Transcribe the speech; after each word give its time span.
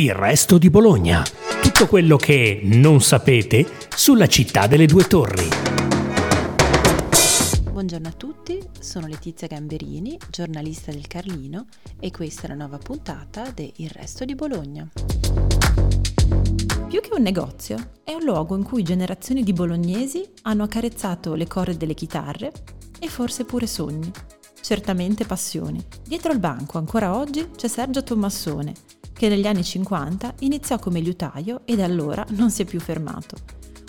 Il 0.00 0.14
resto 0.14 0.56
di 0.56 0.70
Bologna. 0.70 1.22
Tutto 1.60 1.86
quello 1.86 2.16
che 2.16 2.62
non 2.62 3.02
sapete 3.02 3.66
sulla 3.94 4.28
città 4.28 4.66
delle 4.66 4.86
due 4.86 5.04
torri. 5.04 5.46
Buongiorno 7.70 8.08
a 8.08 8.12
tutti, 8.12 8.58
sono 8.80 9.06
Letizia 9.06 9.46
Gamberini, 9.46 10.16
giornalista 10.30 10.90
del 10.90 11.06
Carlino 11.06 11.66
e 12.00 12.10
questa 12.10 12.46
è 12.46 12.48
la 12.48 12.54
nuova 12.54 12.78
puntata 12.78 13.50
de 13.54 13.74
Il 13.76 13.90
resto 13.90 14.24
di 14.24 14.34
Bologna. 14.34 14.88
Più 16.88 17.00
che 17.02 17.10
un 17.12 17.20
negozio, 17.20 17.76
è 18.02 18.14
un 18.14 18.22
luogo 18.24 18.56
in 18.56 18.62
cui 18.62 18.82
generazioni 18.82 19.42
di 19.42 19.52
bolognesi 19.52 20.26
hanno 20.44 20.62
accarezzato 20.62 21.34
le 21.34 21.46
corde 21.46 21.76
delle 21.76 21.92
chitarre 21.92 22.52
e 22.98 23.06
forse 23.06 23.44
pure 23.44 23.66
sogni, 23.66 24.10
certamente 24.62 25.26
passioni. 25.26 25.78
Dietro 26.06 26.32
il 26.32 26.38
banco 26.38 26.78
ancora 26.78 27.14
oggi 27.14 27.50
c'è 27.54 27.68
Sergio 27.68 28.02
Tommassone, 28.02 28.72
che 29.20 29.28
negli 29.28 29.46
anni 29.46 29.62
50 29.62 30.36
iniziò 30.38 30.78
come 30.78 31.00
liutaio 31.00 31.60
e 31.66 31.76
da 31.76 31.84
allora 31.84 32.24
non 32.30 32.50
si 32.50 32.62
è 32.62 32.64
più 32.64 32.80
fermato. 32.80 33.36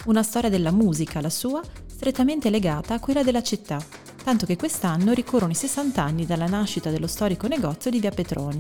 Una 0.08 0.24
storia 0.24 0.50
della 0.50 0.72
musica, 0.72 1.22
la 1.22 1.30
sua, 1.30 1.62
strettamente 1.88 2.50
legata 2.50 2.96
a 2.96 3.00
quella 3.00 3.24
della 3.24 3.42
città, 3.42 3.82
tanto 4.26 4.46
che 4.46 4.58
quest'anno 4.58 5.14
ricorrono 5.14 5.54
i 5.54 5.56
60 5.56 6.04
anni 6.04 6.26
dalla 6.26 6.48
nascita 6.48 6.90
dello 6.90 7.08
storico 7.08 7.48
negozio 7.48 7.90
di 7.90 8.02
Via 8.02 8.12
Petroni, 8.12 8.60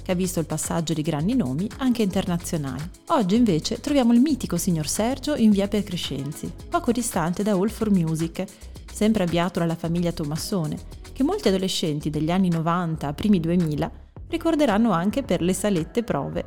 che 0.00 0.12
ha 0.12 0.14
visto 0.14 0.38
il 0.38 0.46
passaggio 0.46 0.92
di 0.92 1.02
grandi 1.02 1.34
nomi 1.34 1.68
anche 1.78 2.02
internazionali. 2.02 2.88
Oggi 3.08 3.34
invece 3.34 3.80
troviamo 3.80 4.12
il 4.12 4.20
mitico 4.20 4.56
signor 4.56 4.86
Sergio 4.86 5.34
in 5.34 5.50
via 5.50 5.66
Per 5.66 5.82
Crescenzi, 5.82 6.52
poco 6.68 6.92
distante 6.92 7.42
da 7.42 7.54
All 7.54 7.68
for 7.68 7.90
Music, 7.90 8.44
sempre 8.92 9.24
avviato 9.24 9.58
dalla 9.58 9.74
famiglia 9.74 10.12
Tommassone, 10.12 10.78
che 11.12 11.24
molti 11.24 11.48
adolescenti 11.48 12.10
degli 12.10 12.30
anni 12.30 12.48
90 12.48 13.12
primi 13.12 13.40
2000 13.40 14.01
ricorderanno 14.32 14.92
anche 14.92 15.22
per 15.22 15.42
le 15.42 15.52
salette 15.52 16.02
prove, 16.02 16.44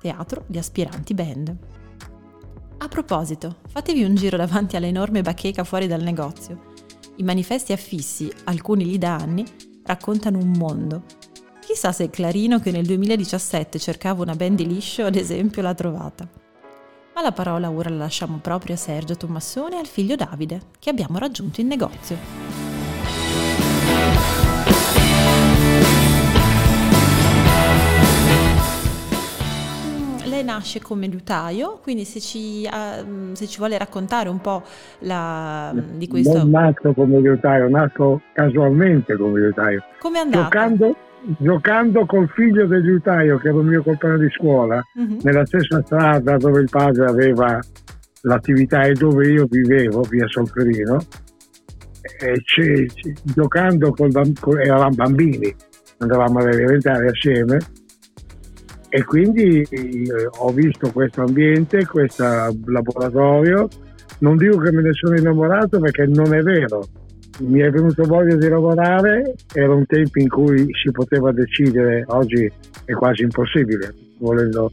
teatro 0.00 0.44
di 0.46 0.58
aspiranti 0.58 1.14
band. 1.14 1.56
A 2.76 2.88
proposito, 2.88 3.56
fatevi 3.68 4.04
un 4.04 4.14
giro 4.14 4.36
davanti 4.36 4.76
all'enorme 4.76 5.22
bacheca 5.22 5.64
fuori 5.64 5.86
dal 5.86 6.02
negozio. 6.02 6.70
I 7.16 7.22
manifesti 7.22 7.72
affissi, 7.72 8.30
alcuni 8.44 8.84
lì 8.84 8.98
da 8.98 9.16
anni, 9.16 9.44
raccontano 9.84 10.38
un 10.38 10.50
mondo. 10.50 11.04
Chissà 11.60 11.90
se 11.92 12.10
Clarino 12.10 12.60
che 12.60 12.70
nel 12.70 12.84
2017 12.84 13.78
cercava 13.78 14.22
una 14.22 14.34
band 14.34 14.58
di 14.58 14.66
liscio, 14.66 15.04
ad 15.06 15.14
esempio, 15.14 15.62
l'ha 15.62 15.74
trovata. 15.74 16.28
Ma 17.14 17.22
la 17.22 17.32
parola 17.32 17.70
ora 17.70 17.88
la 17.88 17.96
lasciamo 17.96 18.38
proprio 18.38 18.74
a 18.74 18.78
Sergio 18.78 19.16
Tommassone 19.16 19.76
e 19.76 19.78
al 19.78 19.86
figlio 19.86 20.16
Davide, 20.16 20.60
che 20.78 20.90
abbiamo 20.90 21.18
raggiunto 21.18 21.62
in 21.62 21.68
negozio. 21.68 22.42
Nasce 30.42 30.80
come 30.80 31.06
liutaio, 31.06 31.78
quindi 31.82 32.04
se 32.04 32.20
ci, 32.20 32.68
uh, 32.70 33.34
se 33.34 33.46
ci 33.46 33.58
vuole 33.58 33.78
raccontare 33.78 34.28
un 34.28 34.40
po' 34.40 34.62
la, 35.00 35.72
di 35.94 36.08
questo... 36.08 36.38
Non 36.38 36.50
nasco 36.50 36.92
come 36.92 37.20
liutaio, 37.20 37.68
nasco 37.68 38.20
casualmente 38.32 39.16
come 39.16 39.40
liutaio. 39.40 39.82
Come 40.00 40.18
è 40.18 40.20
andato? 40.22 40.42
Giocando, 40.42 40.96
giocando 41.38 42.06
col 42.06 42.28
figlio 42.34 42.66
del 42.66 42.82
liutaio, 42.82 43.38
che 43.38 43.48
era 43.48 43.58
il 43.58 43.64
mio 43.64 43.82
compagno 43.82 44.18
di 44.18 44.30
scuola, 44.30 44.82
uh-huh. 44.94 45.18
nella 45.22 45.46
stessa 45.46 45.82
strada 45.84 46.36
dove 46.36 46.60
il 46.60 46.68
padre 46.70 47.04
aveva 47.06 47.60
l'attività 48.22 48.82
e 48.82 48.92
dove 48.92 49.26
io 49.28 49.46
vivevo, 49.48 50.02
via 50.02 50.26
Solferino, 50.28 50.98
giocando 53.24 53.92
con, 53.92 54.10
con, 54.40 54.60
eravamo 54.60 54.94
bambini, 54.94 55.54
andavamo 55.98 56.38
alle 56.38 56.50
elementari 56.50 57.08
assieme 57.08 57.58
e 58.94 59.04
quindi 59.04 59.62
eh, 59.62 60.28
ho 60.38 60.50
visto 60.50 60.92
questo 60.92 61.22
ambiente, 61.22 61.86
questo 61.86 62.24
laboratorio. 62.66 63.66
Non 64.18 64.36
dico 64.36 64.58
che 64.58 64.70
me 64.70 64.82
ne 64.82 64.92
sono 64.92 65.16
innamorato 65.16 65.80
perché 65.80 66.04
non 66.04 66.34
è 66.34 66.42
vero. 66.42 66.84
Mi 67.40 67.60
è 67.60 67.70
venuto 67.70 68.04
voglia 68.04 68.36
di 68.36 68.46
lavorare, 68.50 69.34
era 69.54 69.72
un 69.72 69.86
tempo 69.86 70.20
in 70.20 70.28
cui 70.28 70.66
si 70.74 70.90
poteva 70.90 71.32
decidere, 71.32 72.04
oggi 72.08 72.52
è 72.84 72.92
quasi 72.92 73.22
impossibile, 73.22 73.94
volendo 74.18 74.70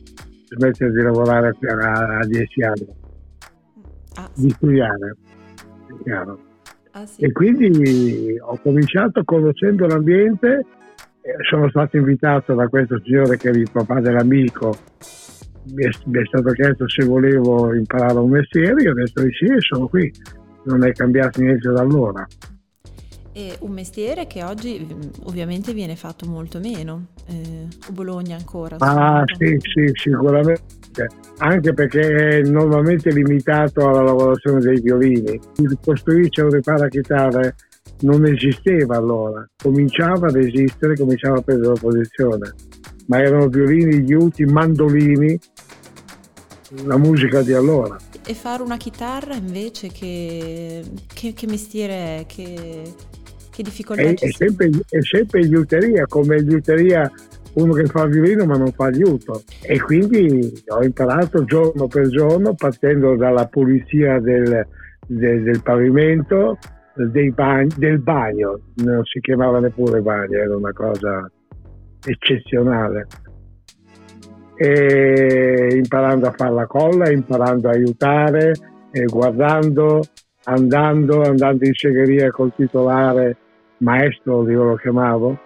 smettere 0.50 0.92
di 0.92 1.02
lavorare 1.02 1.56
a, 1.70 2.26
dieci 2.26 2.62
anni, 2.62 2.88
ah, 4.16 4.30
sì. 4.34 4.42
di 4.42 4.50
studiare. 4.50 5.16
Ah, 6.92 7.06
sì. 7.06 7.22
E 7.22 7.32
quindi 7.32 8.38
ho 8.38 8.60
cominciato 8.62 9.24
conoscendo 9.24 9.88
l'ambiente 9.88 10.66
sono 11.50 11.70
stato 11.70 11.98
invitato 11.98 12.54
da 12.54 12.68
questo 12.68 13.00
signore 13.04 13.38
che 13.38 13.50
è 13.50 13.54
il 13.54 13.70
papà 13.72 14.00
dell'amico, 14.00 14.76
mi 15.74 15.84
è, 15.84 15.90
mi 16.06 16.22
è, 16.22 16.26
stato 16.26 16.52
chiesto 16.52 16.88
se 16.90 17.06
volevo 17.06 17.74
imparare 17.74 18.18
un 18.18 18.30
mestiere, 18.30 18.82
io 18.82 18.92
ho 18.92 18.94
detto 18.94 19.24
di 19.24 19.32
sì 19.32 19.46
e 19.46 19.60
sono 19.60 19.88
qui, 19.88 20.12
non 20.64 20.86
è 20.86 20.92
cambiato 20.92 21.42
niente 21.42 21.70
da 21.70 21.82
allora. 21.82 22.26
È 23.32 23.58
un 23.60 23.72
mestiere 23.72 24.26
che 24.28 24.44
oggi 24.44 24.86
ovviamente 25.26 25.74
viene 25.74 25.96
fatto 25.96 26.28
molto 26.28 26.60
meno, 26.60 27.10
eh, 27.28 27.68
a 27.88 27.92
Bologna 27.92 28.36
ancora. 28.36 28.78
Ah 28.80 29.24
sì, 29.38 29.58
sì, 29.60 29.92
sicuramente, 29.94 31.08
anche 31.38 31.74
perché 31.74 32.40
è 32.40 32.42
normalmente 32.42 33.12
limitato 33.12 33.88
alla 33.88 34.02
lavorazione 34.02 34.60
dei 34.60 34.82
violini. 34.82 35.40
Il 35.58 35.78
costruisce 35.82 36.42
o 36.42 36.50
ripara 36.50 36.88
chitarre 36.88 37.56
non 38.02 38.26
esisteva 38.26 38.98
allora, 38.98 39.48
cominciava 39.62 40.28
ad 40.28 40.36
esistere, 40.36 40.96
cominciava 40.96 41.38
a 41.38 41.42
prendere 41.42 41.74
la 41.74 41.80
posizione, 41.80 42.54
ma 43.08 43.22
erano 43.22 43.48
violini, 43.48 44.06
liuti, 44.06 44.46
mandolini, 44.46 45.40
la 46.86 46.98
musica 46.98 47.42
di 47.42 47.54
allora. 47.54 47.98
E 48.26 48.34
fare 48.34 48.62
una 48.62 48.78
chitarra 48.78 49.34
invece 49.34 49.88
che, 49.88 50.84
che, 51.14 51.34
che 51.34 51.48
mestiere? 51.48 52.26
Che, 52.28 52.94
che 53.50 53.64
difficoltà 53.64 54.04
è, 54.04 54.14
è 54.14 54.32
sempre, 54.32 54.70
è 54.90 55.02
sempre 55.02 55.42
liuteria, 55.42 56.06
come 56.06 56.40
liuteria 56.42 57.12
uno 57.54 57.74
che 57.74 57.86
fa 57.86 58.04
il 58.04 58.12
violino 58.12 58.46
ma 58.46 58.58
non 58.58 58.72
fa 58.72 58.90
liuto. 58.90 59.44
E 59.62 59.80
quindi 59.82 60.64
ho 60.68 60.84
imparato 60.84 61.44
giorno 61.44 61.88
per 61.88 62.08
giorno, 62.10 62.54
partendo 62.54 63.16
dalla 63.16 63.48
pulizia 63.48 64.20
del, 64.20 64.66
del, 65.08 65.44
del 65.44 65.62
pavimento, 65.64 66.58
bagni, 67.34 67.70
del 67.78 68.00
bagno, 68.00 68.60
non 68.76 69.04
si 69.04 69.20
chiamava 69.20 69.60
neppure 69.60 70.02
bagno, 70.02 70.38
era 70.38 70.56
una 70.56 70.74
cosa 70.74 71.30
eccezionale. 72.04 73.08
E 74.56 75.70
imparando 75.76 76.28
a 76.28 76.34
fare 76.36 76.54
la 76.54 76.68
colla, 76.68 77.10
imparando 77.10 77.70
a 77.70 77.72
aiutare, 77.72 78.54
guardando, 79.06 80.02
andando, 80.46 81.22
andando 81.22 81.66
in 81.66 81.74
segheria 81.74 82.30
col 82.32 82.54
titolare, 82.56 83.38
maestro 83.78 84.50
io 84.50 84.64
lo 84.64 84.76
chiamavo, 84.76 85.40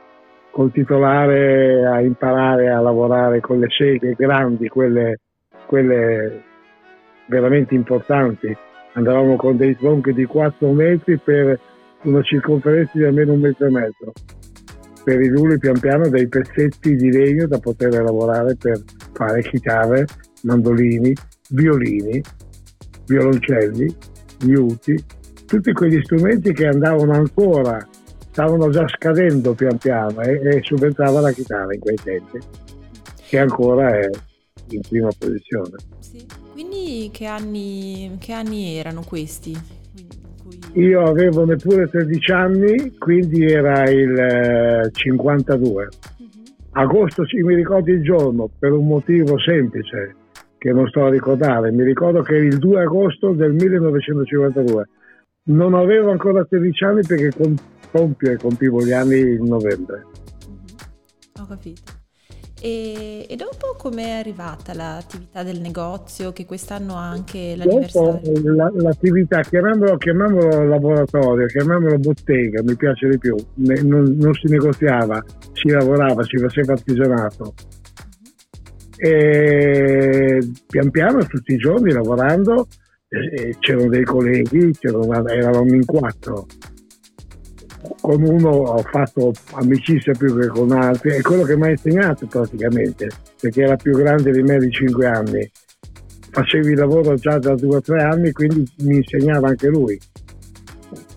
col 0.49 0.71
titolare 0.71 1.85
a 1.85 2.01
imparare 2.01 2.69
a 2.69 2.79
lavorare 2.79 3.39
con 3.39 3.59
le 3.59 3.67
seghe 3.69 4.15
grandi, 4.17 4.67
quelle, 4.67 5.19
quelle 5.67 6.41
veramente 7.27 7.75
importanti 7.75 8.55
andavamo 8.93 9.35
con 9.35 9.57
dei 9.57 9.75
tronchi 9.77 10.13
di 10.13 10.25
4 10.25 10.71
metri 10.71 11.17
per 11.17 11.59
una 12.03 12.21
circonferenza 12.21 12.91
di 12.93 13.03
almeno 13.03 13.33
un 13.33 13.39
metro 13.39 13.67
e 13.67 13.71
mezzo. 13.71 14.11
Per 15.03 15.17
ridurre 15.17 15.57
pian 15.57 15.79
piano 15.79 16.07
dei 16.09 16.27
pezzetti 16.27 16.95
di 16.95 17.11
legno 17.11 17.47
da 17.47 17.59
poter 17.59 17.91
lavorare 17.91 18.55
per 18.55 18.81
fare 19.11 19.41
chitarre, 19.41 20.05
mandolini, 20.43 21.13
violini, 21.49 22.21
violoncelli, 23.05 23.95
liuti, 24.41 25.03
tutti 25.45 25.73
quegli 25.73 25.99
strumenti 26.03 26.53
che 26.53 26.67
andavano 26.67 27.11
ancora, 27.11 27.85
stavano 28.31 28.69
già 28.69 28.87
scadendo 28.87 29.53
pian 29.53 29.77
piano 29.77 30.21
e, 30.21 30.39
e 30.41 30.59
subentrava 30.63 31.19
la 31.19 31.31
chitarra 31.31 31.73
in 31.73 31.79
quei 31.79 31.97
tempi, 32.01 32.39
che 33.27 33.39
ancora 33.39 33.99
è 33.99 34.09
in 34.69 34.81
prima 34.87 35.09
posizione. 35.17 35.75
Sì. 35.99 36.42
Quindi 36.53 37.09
che 37.11 37.25
anni, 37.25 38.15
che 38.19 38.31
anni 38.31 38.75
erano 38.75 39.01
questi? 39.03 39.57
Io 40.73 41.01
avevo 41.01 41.45
neppure 41.45 41.87
13 41.87 42.31
anni, 42.31 42.95
quindi 42.99 43.43
era 43.45 43.89
il 43.89 44.89
52. 44.91 45.83
Uh-huh. 45.83 46.23
Mhm. 46.23 46.29
Agosto, 46.73 47.25
sì, 47.25 47.41
mi 47.41 47.55
ricordo 47.55 47.91
il 47.91 48.03
giorno, 48.03 48.49
per 48.59 48.71
un 48.71 48.85
motivo 48.85 49.39
semplice 49.39 50.15
che 50.59 50.71
non 50.71 50.87
sto 50.89 51.05
a 51.05 51.09
ricordare. 51.09 51.71
Mi 51.71 51.83
ricordo 51.83 52.21
che 52.21 52.35
era 52.35 52.45
il 52.45 52.59
2 52.59 52.81
agosto 52.81 53.33
del 53.33 53.53
1952. 53.53 54.89
Non 55.45 55.73
avevo 55.73 56.11
ancora 56.11 56.45
13 56.45 56.83
anni 56.83 57.01
perché 57.05 57.31
compio 57.91 58.31
e 58.31 58.37
compivo 58.37 58.83
gli 58.83 58.91
anni 58.91 59.19
in 59.19 59.43
novembre. 59.45 60.05
Uh-huh. 60.47 61.41
Ho 61.41 61.47
capito. 61.47 61.92
E, 62.65 63.25
e 63.27 63.35
dopo 63.35 63.75
com'è 63.77 64.11
arrivata 64.11 64.73
l'attività 64.73 65.43
del 65.43 65.59
negozio 65.59 66.31
che 66.31 66.45
quest'anno 66.45 66.95
ha 66.95 67.09
anche 67.09 67.57
l'anniversario? 67.57 68.21
Dopo 68.21 68.49
la, 68.55 68.71
l'attività, 68.73 69.41
chiamiamolo, 69.41 69.97
chiamiamolo 69.97 70.63
laboratorio, 70.63 71.45
chiamiamolo 71.47 71.97
bottega, 71.97 72.63
mi 72.63 72.77
piace 72.77 73.09
di 73.09 73.17
più, 73.17 73.35
non, 73.55 74.15
non, 74.17 74.33
si 74.33 74.47
negoziava, 74.47 75.21
si 75.51 75.71
lavorava, 75.71 76.23
si 76.23 76.37
faceva 76.37 76.71
artigianato. 76.71 77.53
E 78.95 80.49
pian 80.65 80.89
piano 80.89 81.25
tutti 81.25 81.55
i 81.55 81.57
giorni 81.57 81.91
lavorando 81.91 82.67
c'erano 83.59 83.89
dei 83.89 84.05
colleghi, 84.05 84.71
c'erano, 84.79 85.27
eravamo 85.27 85.73
in 85.73 85.85
quattro. 85.85 86.45
Con 87.99 88.21
uno 88.21 88.49
ho 88.49 88.77
fatto 88.77 89.33
amicizia 89.53 90.13
più 90.13 90.37
che 90.39 90.47
con 90.47 90.71
altri, 90.71 91.11
è 91.11 91.21
quello 91.21 91.43
che 91.43 91.57
mi 91.57 91.67
ha 91.67 91.69
insegnato 91.71 92.25
praticamente, 92.27 93.09
perché 93.39 93.63
era 93.63 93.75
più 93.75 93.91
grande 93.97 94.31
di 94.31 94.41
me 94.41 94.57
di 94.57 94.71
cinque 94.71 95.05
anni. 95.07 95.49
Facevi 96.31 96.71
il 96.71 96.79
lavoro 96.79 97.15
già 97.15 97.37
da 97.37 97.55
due 97.55 97.77
o 97.77 97.81
tre 97.81 98.01
anni, 98.01 98.31
quindi 98.31 98.65
mi 98.83 98.95
insegnava 98.95 99.49
anche 99.49 99.67
lui. 99.67 99.99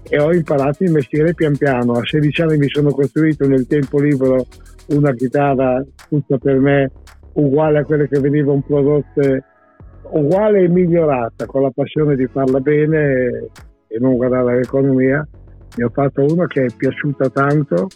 E 0.08 0.18
ho 0.18 0.32
imparato 0.32 0.84
il 0.84 0.92
mestiere 0.92 1.34
pian 1.34 1.56
piano. 1.56 1.92
A 1.94 2.02
16 2.04 2.42
anni 2.42 2.58
mi 2.58 2.68
sono 2.68 2.90
costruito 2.90 3.46
nel 3.46 3.66
tempo 3.66 4.00
libero 4.00 4.46
una 4.88 5.12
chitarra 5.14 5.84
tutta 6.08 6.38
per 6.38 6.58
me 6.58 6.90
uguale 7.32 7.78
a 7.78 7.84
quelle 7.84 8.08
che 8.08 8.20
venivano 8.20 8.62
prodotte, 8.66 9.44
uguale 10.10 10.62
e 10.62 10.68
migliorata, 10.68 11.46
con 11.46 11.62
la 11.62 11.70
passione 11.70 12.16
di 12.16 12.26
farla 12.26 12.60
bene 12.60 13.48
e 13.86 13.98
non 13.98 14.16
guardare 14.16 14.58
l'economia. 14.58 15.26
Ne 15.76 15.84
ho 15.84 15.90
fatto 15.90 16.24
una 16.24 16.46
che 16.46 16.64
è 16.64 16.74
piaciuta 16.74 17.28
tanto 17.30 17.88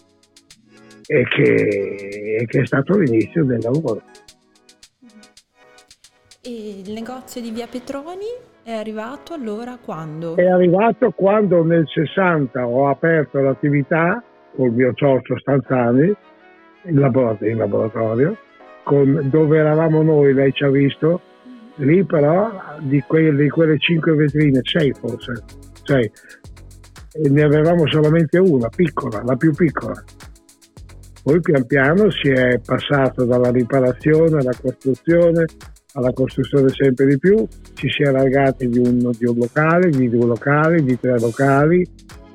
e 1.05 1.23
che, 1.27 2.45
che 2.47 2.61
è 2.61 2.65
stato 2.65 2.97
l'inizio 2.97 3.43
del 3.43 3.59
lavoro. 3.61 4.01
E 6.43 6.79
il 6.85 6.91
negozio 6.91 7.41
di 7.41 7.51
Via 7.51 7.67
Petroni 7.67 8.25
è 8.63 8.71
arrivato 8.71 9.33
allora 9.33 9.77
quando? 9.83 10.35
È 10.35 10.47
arrivato 10.47 11.11
quando 11.11 11.63
nel 11.63 11.87
60 11.87 12.65
ho 12.65 12.87
aperto 12.89 13.39
l'attività 13.39 14.23
col 14.55 14.71
mio 14.71 14.91
socio 14.95 15.37
Stanzani, 15.37 16.13
in 16.83 16.99
laboratorio, 16.99 17.51
in 17.51 17.57
laboratorio 17.57 18.37
con, 18.83 19.29
dove 19.29 19.57
eravamo 19.57 20.01
noi, 20.01 20.33
lei 20.33 20.51
ci 20.53 20.63
ha 20.63 20.69
visto, 20.69 21.21
lì 21.75 22.03
però 22.03 22.51
di, 22.79 23.01
que, 23.07 23.33
di 23.33 23.49
quelle 23.49 23.77
cinque 23.77 24.13
vetrine, 24.13 24.61
sei 24.63 24.91
forse, 24.93 25.43
sei, 25.83 26.11
e 27.13 27.29
ne 27.29 27.43
avevamo 27.43 27.87
solamente 27.87 28.37
una, 28.37 28.69
piccola, 28.69 29.21
la 29.23 29.35
più 29.35 29.53
piccola. 29.53 30.03
Poi 31.23 31.39
pian 31.39 31.65
piano 31.65 32.09
si 32.09 32.29
è 32.29 32.59
passato 32.59 33.25
dalla 33.25 33.51
riparazione 33.51 34.39
alla 34.39 34.55
costruzione, 34.59 35.45
alla 35.93 36.11
costruzione 36.13 36.69
sempre 36.69 37.05
di 37.05 37.19
più, 37.19 37.47
ci 37.73 37.87
si 37.89 38.01
è 38.01 38.07
allargati 38.07 38.67
di 38.67 38.79
un, 38.79 38.97
di 38.97 39.25
un 39.25 39.37
locale, 39.37 39.89
di 39.89 40.09
due 40.09 40.25
locali, 40.25 40.83
di 40.83 40.97
tre 40.99 41.19
locali, 41.19 41.85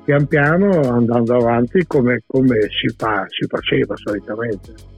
pian 0.05 0.25
piano 0.27 0.69
andando 0.81 1.35
avanti 1.35 1.85
come, 1.85 2.23
come 2.25 2.61
si, 2.69 2.93
fa, 2.95 3.25
si 3.27 3.45
faceva 3.47 3.93
solitamente. 3.97 4.95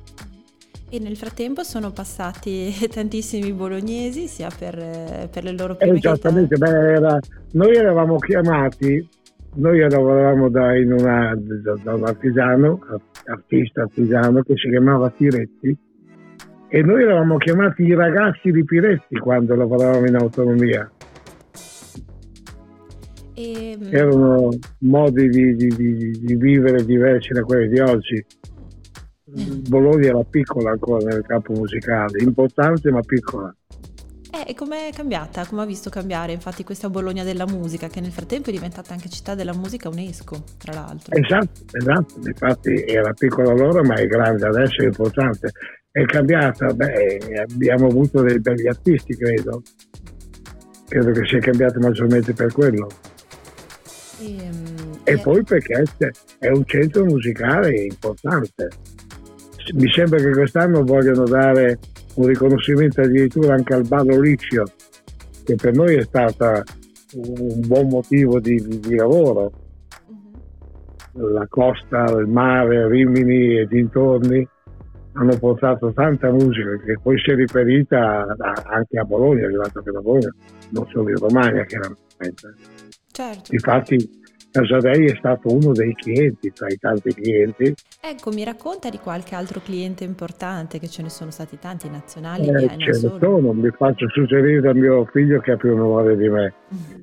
E 0.91 0.99
nel 0.99 1.17
frattempo 1.17 1.63
sono 1.63 1.91
passati 1.91 2.71
tantissimi 2.91 3.51
bolognesi, 3.53 4.27
sia 4.27 4.49
per, 4.55 5.29
per 5.31 5.43
le 5.43 5.51
loro 5.53 5.75
prime 5.75 5.97
Esattamente, 5.97 6.57
beh, 6.57 6.93
era, 6.93 7.17
noi 7.53 7.75
eravamo 7.75 8.17
chiamati, 8.17 9.07
noi 9.55 9.79
lavoravamo 9.79 10.49
da, 10.49 10.71
una, 10.73 11.35
da, 11.35 11.73
da, 11.83 11.93
un 11.95 12.05
artigiano, 12.05 12.79
artista 13.25 13.81
artigiano 13.81 14.41
che 14.41 14.55
si 14.55 14.69
chiamava 14.69 15.09
Piretti 15.09 15.77
e 16.67 16.81
noi 16.81 17.03
eravamo 17.03 17.37
chiamati 17.37 17.83
i 17.83 17.93
ragazzi 17.93 18.51
di 18.51 18.63
Piretti 18.63 19.17
quando 19.17 19.55
lavoravamo 19.55 20.05
in 20.05 20.15
autonomia. 20.15 20.89
E... 23.33 23.71
Ehm, 23.71 23.87
Erano 23.91 24.49
modi 24.79 25.29
di, 25.29 25.55
di, 25.55 25.67
di, 25.67 26.11
di 26.11 26.35
vivere 26.35 26.85
diversi 26.85 27.33
da 27.33 27.41
quelli 27.41 27.69
di 27.69 27.79
oggi 27.79 28.25
Bologna 29.67 30.07
era 30.07 30.23
piccola 30.23 30.71
ancora 30.71 31.05
nel 31.05 31.23
campo 31.25 31.53
musicale, 31.53 32.21
importante 32.23 32.91
ma 32.91 33.01
piccola. 33.01 33.53
Eh, 34.31 34.51
e 34.51 34.53
com'è 34.53 34.89
cambiata? 34.93 35.45
Come 35.45 35.63
ha 35.63 35.65
visto 35.65 35.89
cambiare 35.89 36.31
infatti 36.33 36.63
questa 36.63 36.89
Bologna 36.89 37.23
della 37.23 37.47
musica, 37.47 37.87
che 37.87 37.99
nel 37.99 38.11
frattempo 38.11 38.49
è 38.49 38.51
diventata 38.51 38.93
anche 38.93 39.09
città 39.09 39.33
della 39.33 39.53
musica 39.53 39.89
UNESCO, 39.89 40.43
tra 40.57 40.73
l'altro. 40.73 41.15
Esatto, 41.15 41.61
esatto, 41.71 42.19
infatti 42.23 42.83
era 42.85 43.11
piccola 43.13 43.51
allora 43.51 43.81
ma 43.83 43.95
è 43.95 44.05
grande 44.05 44.45
adesso, 44.45 44.81
è 44.81 44.85
importante. 44.85 45.51
È 45.91 46.05
cambiata, 46.05 46.71
beh, 46.71 47.45
abbiamo 47.49 47.87
avuto 47.87 48.21
dei 48.21 48.39
belli 48.39 48.67
artisti, 48.67 49.15
credo. 49.15 49.63
Credo 50.87 51.11
che 51.11 51.25
sia 51.25 51.39
cambiato 51.39 51.79
maggiormente 51.79 52.33
per 52.33 52.53
quello. 52.53 52.87
E, 54.19 54.25
um, 54.25 54.99
e, 55.03 55.13
e 55.13 55.17
poi 55.17 55.43
perché 55.43 55.83
è 56.37 56.47
un 56.49 56.63
centro 56.65 57.05
musicale 57.05 57.83
importante 57.83 58.67
mi 59.73 59.89
sembra 59.91 60.19
che 60.19 60.31
quest'anno 60.31 60.83
vogliono 60.83 61.25
dare 61.25 61.79
un 62.19 62.27
riconoscimento 62.27 63.01
addirittura 63.01 63.53
anche 63.53 63.73
al 63.73 63.87
Ballo 63.87 64.19
Riccio, 64.19 64.65
che 65.45 65.55
per 65.55 65.73
noi 65.73 65.95
è 65.95 66.03
stato 66.03 66.63
un 67.15 67.61
buon 67.65 67.87
motivo 67.87 68.39
di, 68.39 68.55
di, 68.55 68.79
di 68.79 68.95
lavoro. 68.95 69.51
Uh-huh. 71.13 71.27
La 71.29 71.47
costa, 71.47 72.03
il 72.17 72.27
mare, 72.27 72.87
Rimini 72.89 73.59
e 73.59 73.65
dintorni 73.65 74.47
hanno 75.13 75.37
portato 75.37 75.91
tanta 75.93 76.29
musica 76.29 76.77
che 76.85 76.99
poi 77.01 77.17
si 77.19 77.31
è 77.31 77.35
riferita 77.35 78.25
anche 78.65 78.99
a 78.99 79.03
Bologna, 79.03 79.41
è 79.41 79.45
arrivato 79.45 79.79
anche 79.79 79.91
da 79.91 80.01
Bologna, 80.01 80.35
non 80.71 80.87
solo 80.91 81.09
in 81.09 81.17
Romagna 81.17 81.63
chiaramente. 81.63 82.53
Certo. 83.11 83.53
Infatti 83.53 84.18
Casadei 84.51 85.05
è 85.05 85.15
stato 85.17 85.53
uno 85.53 85.73
dei 85.73 85.93
clienti, 85.93 86.51
tra 86.51 86.67
i 86.67 86.77
tanti 86.77 87.13
clienti. 87.13 87.73
Ecco, 88.01 88.31
mi 88.31 88.43
racconta 88.43 88.89
di 88.89 88.97
qualche 88.97 89.35
altro 89.35 89.61
cliente 89.63 90.03
importante, 90.03 90.79
che 90.79 90.87
ce 90.87 91.03
ne 91.03 91.09
sono 91.09 91.29
stati 91.29 91.59
tanti 91.59 91.89
nazionali 91.89 92.47
eh, 92.47 92.63
e 92.63 92.69
ce 92.77 92.91
ne 92.91 92.93
sono, 93.19 93.53
mi 93.53 93.69
faccio 93.69 94.09
suggerire 94.09 94.61
da 94.61 94.73
mio 94.73 95.05
figlio 95.11 95.39
che 95.39 95.51
ha 95.51 95.57
più 95.57 95.75
memoria 95.75 96.15
di 96.15 96.29
me. 96.29 96.53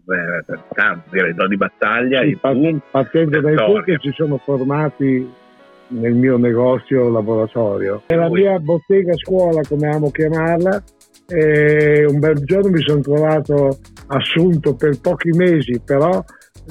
Beh, 0.04 0.58
tanti, 0.74 1.10
direi 1.10 1.34
di 1.48 1.56
battaglia. 1.56 2.22
Sì, 2.22 2.36
part- 2.36 2.80
partendo 2.90 3.40
dai 3.40 3.56
che 3.84 3.98
si 4.00 4.10
sono 4.14 4.38
formati 4.38 5.44
nel 5.88 6.14
mio 6.14 6.36
negozio 6.36 7.08
laboratorio. 7.10 8.02
Nella 8.08 8.28
mia 8.28 8.58
bottega 8.58 9.14
scuola, 9.16 9.60
come 9.68 9.88
amo 9.88 10.10
chiamarla, 10.10 10.82
e 11.28 12.04
un 12.06 12.18
bel 12.18 12.44
giorno 12.44 12.70
mi 12.70 12.80
sono 12.80 13.00
trovato 13.00 13.78
assunto 14.08 14.74
per 14.74 15.00
pochi 15.00 15.30
mesi, 15.30 15.80
però 15.84 16.22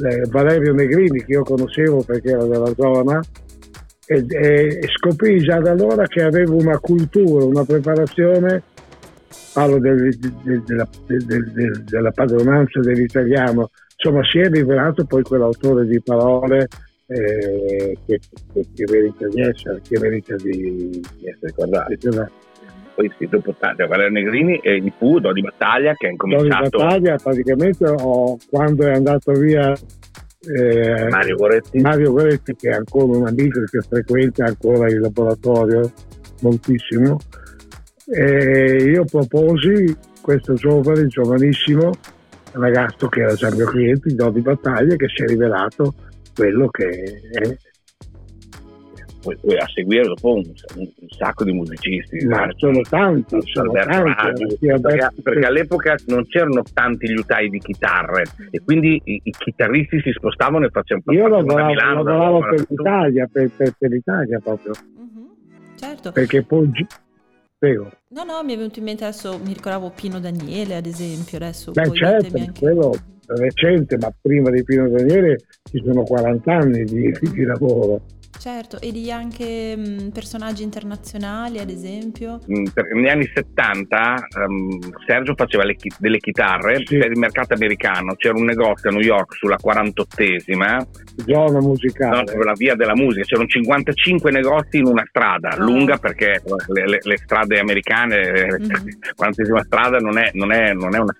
eh, 0.04 0.28
Valerio 0.30 0.74
Negrini 0.74 1.24
che 1.24 1.32
io 1.34 1.44
conoscevo 1.44 2.04
perché 2.04 2.32
era 2.32 2.46
della 2.46 2.74
zona 2.76 3.22
e, 4.08 4.26
e, 4.30 4.82
scoprì 4.98 5.40
già 5.40 5.60
da 5.60 5.72
allora 5.72 6.06
che 6.06 6.22
avevo 6.22 6.56
una 6.56 6.78
cultura, 6.78 7.46
una 7.46 7.66
preparazione, 7.66 8.62
parlo 9.52 9.80
del, 9.80 10.16
del, 10.44 10.62
della, 10.64 10.88
del, 11.08 11.84
della, 11.84 12.12
padronanza 12.12 12.80
dell'italiano, 12.82 13.72
insomma 13.98 14.24
si 14.24 14.40
è 14.40 14.48
rivelato 14.50 15.06
poi 15.06 15.24
quell'autore 15.24 15.88
di 15.88 16.00
parole 16.02 16.68
eh, 17.08 17.98
che, 18.06 18.20
che, 18.54 18.66
che, 18.76 18.86
merita 18.92 19.28
di 19.28 19.42
essere, 19.42 19.82
che 19.82 20.00
merita 20.00 20.36
di, 20.36 21.02
di 21.18 21.28
essere 21.28 21.48
ricordato 21.48 21.94
poi 22.96 23.12
sì, 23.18 23.28
dopo 23.28 23.54
tanto, 23.60 23.86
Valerio 23.88 24.12
Negrini 24.12 24.58
e 24.60 24.76
il 24.76 24.94
Fu, 24.98 25.20
di 25.20 25.42
Battaglia, 25.42 25.94
che 25.94 26.08
ha 26.08 26.10
incominciato... 26.10 26.64
di 26.64 26.70
Battaglia 26.78 27.16
praticamente 27.22 27.86
ho, 27.86 28.38
quando 28.50 28.88
è 28.88 28.94
andato 28.94 29.34
via 29.34 29.74
eh, 29.74 31.08
Mario 31.10 31.36
Goretti. 31.36 31.80
Mario 31.82 32.12
Goretti, 32.14 32.56
che 32.56 32.70
è 32.70 32.74
ancora 32.74 33.18
un 33.18 33.28
amico 33.28 33.62
che 33.66 33.82
frequenta 33.82 34.46
ancora 34.46 34.88
il 34.88 35.00
laboratorio 35.00 35.92
moltissimo, 36.42 37.20
e 38.08 38.76
io 38.84 39.04
proposi 39.06 39.96
questo 40.22 40.54
giovane, 40.54 41.08
giovanissimo 41.08 41.92
ragazzo 42.54 43.08
che 43.08 43.22
era 43.22 43.34
già 43.34 43.52
mio 43.52 43.66
cliente, 43.66 44.10
di 44.10 44.42
Battaglia, 44.42 44.96
che 44.96 45.08
si 45.14 45.24
è 45.24 45.28
rivelato 45.28 45.94
quello 46.34 46.70
che 46.70 46.90
è 47.32 47.58
poi, 49.26 49.38
poi 49.42 49.58
a 49.58 49.66
seguire 49.74 50.04
dopo 50.04 50.36
un, 50.36 50.44
un, 50.76 50.92
un 51.00 51.08
sacco 51.10 51.44
di 51.44 51.52
musicisti. 51.52 52.26
Ma 52.28 52.48
sono 52.56 52.82
tanti, 52.82 53.38
sono 53.44 53.72
tanti 53.72 54.58
perché, 54.60 55.22
perché, 55.22 55.46
all'epoca 55.46 55.96
non 56.08 56.26
c'erano 56.28 56.62
tanti 56.74 57.08
liutai 57.08 57.50
di 57.50 57.60
chitarre 57.60 58.26
e 58.52 58.62
quindi 58.64 59.02
i, 59.04 59.22
i 59.24 59.32
chitarristi 59.32 60.00
si 60.02 60.12
spostavano 60.12 60.66
e 60.66 60.70
facevano 60.70 61.18
Io 61.18 61.28
lavoravo, 61.28 61.68
Milano, 61.68 62.04
lavoravo 62.04 62.40
per 62.40 62.66
l'Italia, 62.70 63.30
per, 63.32 63.50
per, 63.56 63.74
per, 63.78 63.90
l'Italia 63.90 64.40
proprio. 64.40 64.74
Uh-huh. 64.96 65.36
Certo. 65.76 66.12
Perché 66.12 66.44
poi 66.44 66.72
Prego. 67.58 67.90
No, 68.10 68.24
no, 68.26 68.44
mi 68.44 68.54
è 68.54 68.58
venuto 68.58 68.80
in 68.80 68.86
mente 68.86 69.06
adesso, 69.06 69.40
mi 69.44 69.54
ricordavo 69.54 69.92
Pino 69.96 70.20
Daniele 70.20 70.76
ad 70.76 70.86
esempio, 70.86 71.38
adesso 71.38 71.72
Beh, 71.72 71.90
certo, 71.94 72.38
anche... 72.38 72.60
quello 72.60 72.94
recente, 73.28 73.98
ma 73.98 74.14
prima 74.22 74.50
di 74.50 74.64
Pino 74.64 74.90
Daniele 74.90 75.38
ci 75.64 75.82
sono 75.84 76.04
40 76.04 76.54
anni 76.54 76.84
di, 76.84 77.12
di 77.32 77.44
lavoro 77.44 78.02
Certo, 78.46 78.80
e 78.80 78.92
di 78.92 79.12
anche 79.12 79.76
mh, 79.76 80.10
personaggi 80.10 80.62
internazionali, 80.62 81.58
ad 81.58 81.72
esempio? 81.72 82.42
Mm, 82.48 82.66
negli 82.94 83.08
anni 83.08 83.28
70 83.34 84.28
um, 84.36 84.70
ehm, 84.70 84.80
Sergio 85.08 85.34
faceva 85.36 85.64
chi- 85.74 85.92
delle 85.98 86.20
chitarre 86.20 86.84
sì. 86.86 86.96
per 87.00 87.10
il 87.10 87.18
mercato 87.18 87.56
americano. 87.56 88.14
C'era 88.14 88.38
un 88.38 88.46
negozio 88.46 88.92
a 88.92 88.94
New 88.94 89.02
York 89.02 89.34
sulla 89.34 89.58
48esima 89.58 90.86
zona 91.26 91.60
musicale, 91.60 92.36
no, 92.36 92.44
la 92.44 92.54
via 92.56 92.76
della 92.76 92.94
musica. 92.94 93.26
C'erano 93.26 93.48
55 93.48 94.30
negozi 94.30 94.78
in 94.78 94.86
una 94.86 95.06
strada, 95.10 95.56
oh. 95.58 95.64
lunga 95.64 95.98
perché 95.98 96.44
le, 96.68 96.86
le, 96.86 97.00
le 97.02 97.18
strade 97.18 97.58
americane, 97.58 98.18
mm-hmm. 98.62 98.70
la 98.70 99.28
40esima 99.28 99.64
strada 99.64 99.98
non 99.98 100.20
è, 100.20 100.30
non 100.34 100.52
è, 100.52 100.72
non 100.72 100.94
è 100.94 101.00
una 101.00 101.16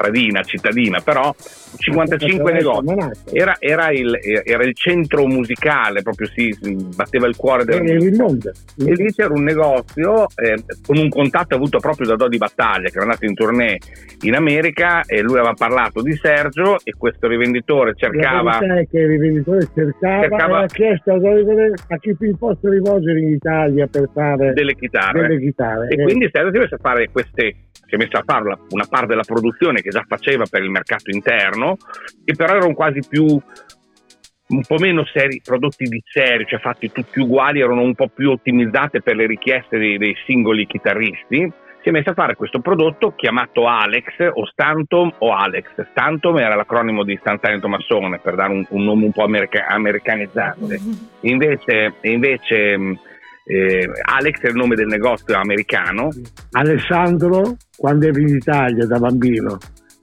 stradina 0.00 0.42
cittadina, 0.42 1.00
però 1.00 1.34
55 1.76 2.52
negozi. 2.52 2.94
Era, 3.32 3.56
era, 3.58 3.90
il, 3.90 4.18
era, 4.44 4.64
il, 4.64 4.74
centro 4.74 5.26
musicale, 5.26 6.02
proprio 6.02 6.26
si, 6.28 6.56
batteva 6.94 7.26
il 7.26 7.36
cuore 7.36 7.64
del 7.64 8.14
mondo. 8.16 8.50
E 8.78 8.94
lì 8.94 9.12
c'era 9.12 9.34
un 9.34 9.42
negozio 9.42 10.26
eh, 10.34 10.64
con 10.86 10.96
un 10.96 11.08
contatto 11.10 11.54
avuto 11.54 11.78
proprio 11.78 12.08
da 12.08 12.16
Dodi 12.16 12.38
Battaglia, 12.38 12.88
che 12.88 12.96
era 12.96 13.02
andato 13.02 13.26
in 13.26 13.34
tournée 13.34 13.78
in 14.22 14.34
America 14.34 15.02
e 15.02 15.20
lui 15.20 15.38
aveva 15.38 15.52
parlato 15.52 16.00
di 16.02 16.14
Sergio 16.14 16.78
e 16.82 16.94
questo 16.96 17.28
rivenditore 17.28 17.94
cercava... 17.94 18.58
La 18.60 18.82
che 18.90 18.98
il 18.98 19.08
rivenditore 19.08 19.68
cercava, 19.74 20.20
cercava... 20.22 20.60
e 20.60 20.64
ha 20.64 20.66
chiesto 20.66 21.12
a, 21.12 21.96
chi 21.98 22.16
si 22.18 22.34
posso 22.38 22.68
rivolgere 22.68 23.20
in 23.20 23.28
Italia 23.28 23.86
per 23.86 24.08
fare 24.12 24.52
delle 24.52 24.74
chitarre. 24.74 25.26
Delle 25.26 25.40
chitarre. 25.40 25.88
E 25.88 26.00
eh. 26.00 26.04
quindi 26.04 26.28
Sergio 26.32 26.66
si 26.66 26.74
a 26.74 26.78
fare 26.78 27.08
queste 27.10 27.54
si 27.90 27.96
è 27.96 27.98
messo 27.98 28.16
a 28.16 28.22
fare 28.24 28.56
una 28.70 28.86
parte 28.88 29.08
della 29.08 29.24
produzione 29.24 29.82
che 29.82 29.90
già 29.90 30.04
faceva 30.06 30.44
per 30.48 30.62
il 30.62 30.70
mercato 30.70 31.10
interno, 31.10 31.76
che 32.24 32.34
però 32.36 32.54
erano 32.54 32.72
quasi 32.72 33.00
più 33.06 33.26
un 33.26 34.62
po' 34.66 34.78
meno 34.78 35.04
seri, 35.04 35.40
prodotti 35.44 35.84
di 35.84 36.02
serie, 36.04 36.46
cioè 36.46 36.60
fatti 36.60 36.90
tutti 36.92 37.20
uguali, 37.20 37.60
erano 37.60 37.82
un 37.82 37.94
po' 37.94 38.08
più 38.08 38.30
ottimizzate 38.30 39.02
per 39.02 39.16
le 39.16 39.26
richieste 39.26 39.78
dei, 39.78 39.98
dei 39.98 40.14
singoli 40.24 40.66
chitarristi. 40.66 41.52
Si 41.82 41.88
è 41.88 41.92
messo 41.92 42.10
a 42.10 42.14
fare 42.14 42.36
questo 42.36 42.60
prodotto 42.60 43.14
chiamato 43.14 43.66
Alex 43.66 44.30
o 44.34 44.44
Stantom 44.46 45.14
o 45.18 45.32
Alex. 45.32 45.66
Stantom 45.90 46.36
era 46.38 46.54
l'acronimo 46.54 47.04
di 47.04 47.14
Istantaneo 47.14 47.58
Tomassone 47.58 48.18
per 48.18 48.34
dare 48.34 48.52
un, 48.52 48.66
un 48.68 48.84
nome 48.84 49.04
un 49.06 49.12
po' 49.12 49.24
america- 49.24 49.66
americanizzante. 49.66 50.78
Invece, 51.22 51.94
invece 52.02 52.98
eh, 53.44 53.90
Alex 54.02 54.40
è 54.40 54.48
il 54.48 54.54
nome 54.54 54.74
del 54.74 54.86
negozio 54.86 55.36
americano. 55.36 56.08
Alessandro 56.52 57.56
quando 57.76 58.06
ero 58.06 58.20
in 58.20 58.36
Italia 58.36 58.86
da 58.86 58.98
bambino, 58.98 59.58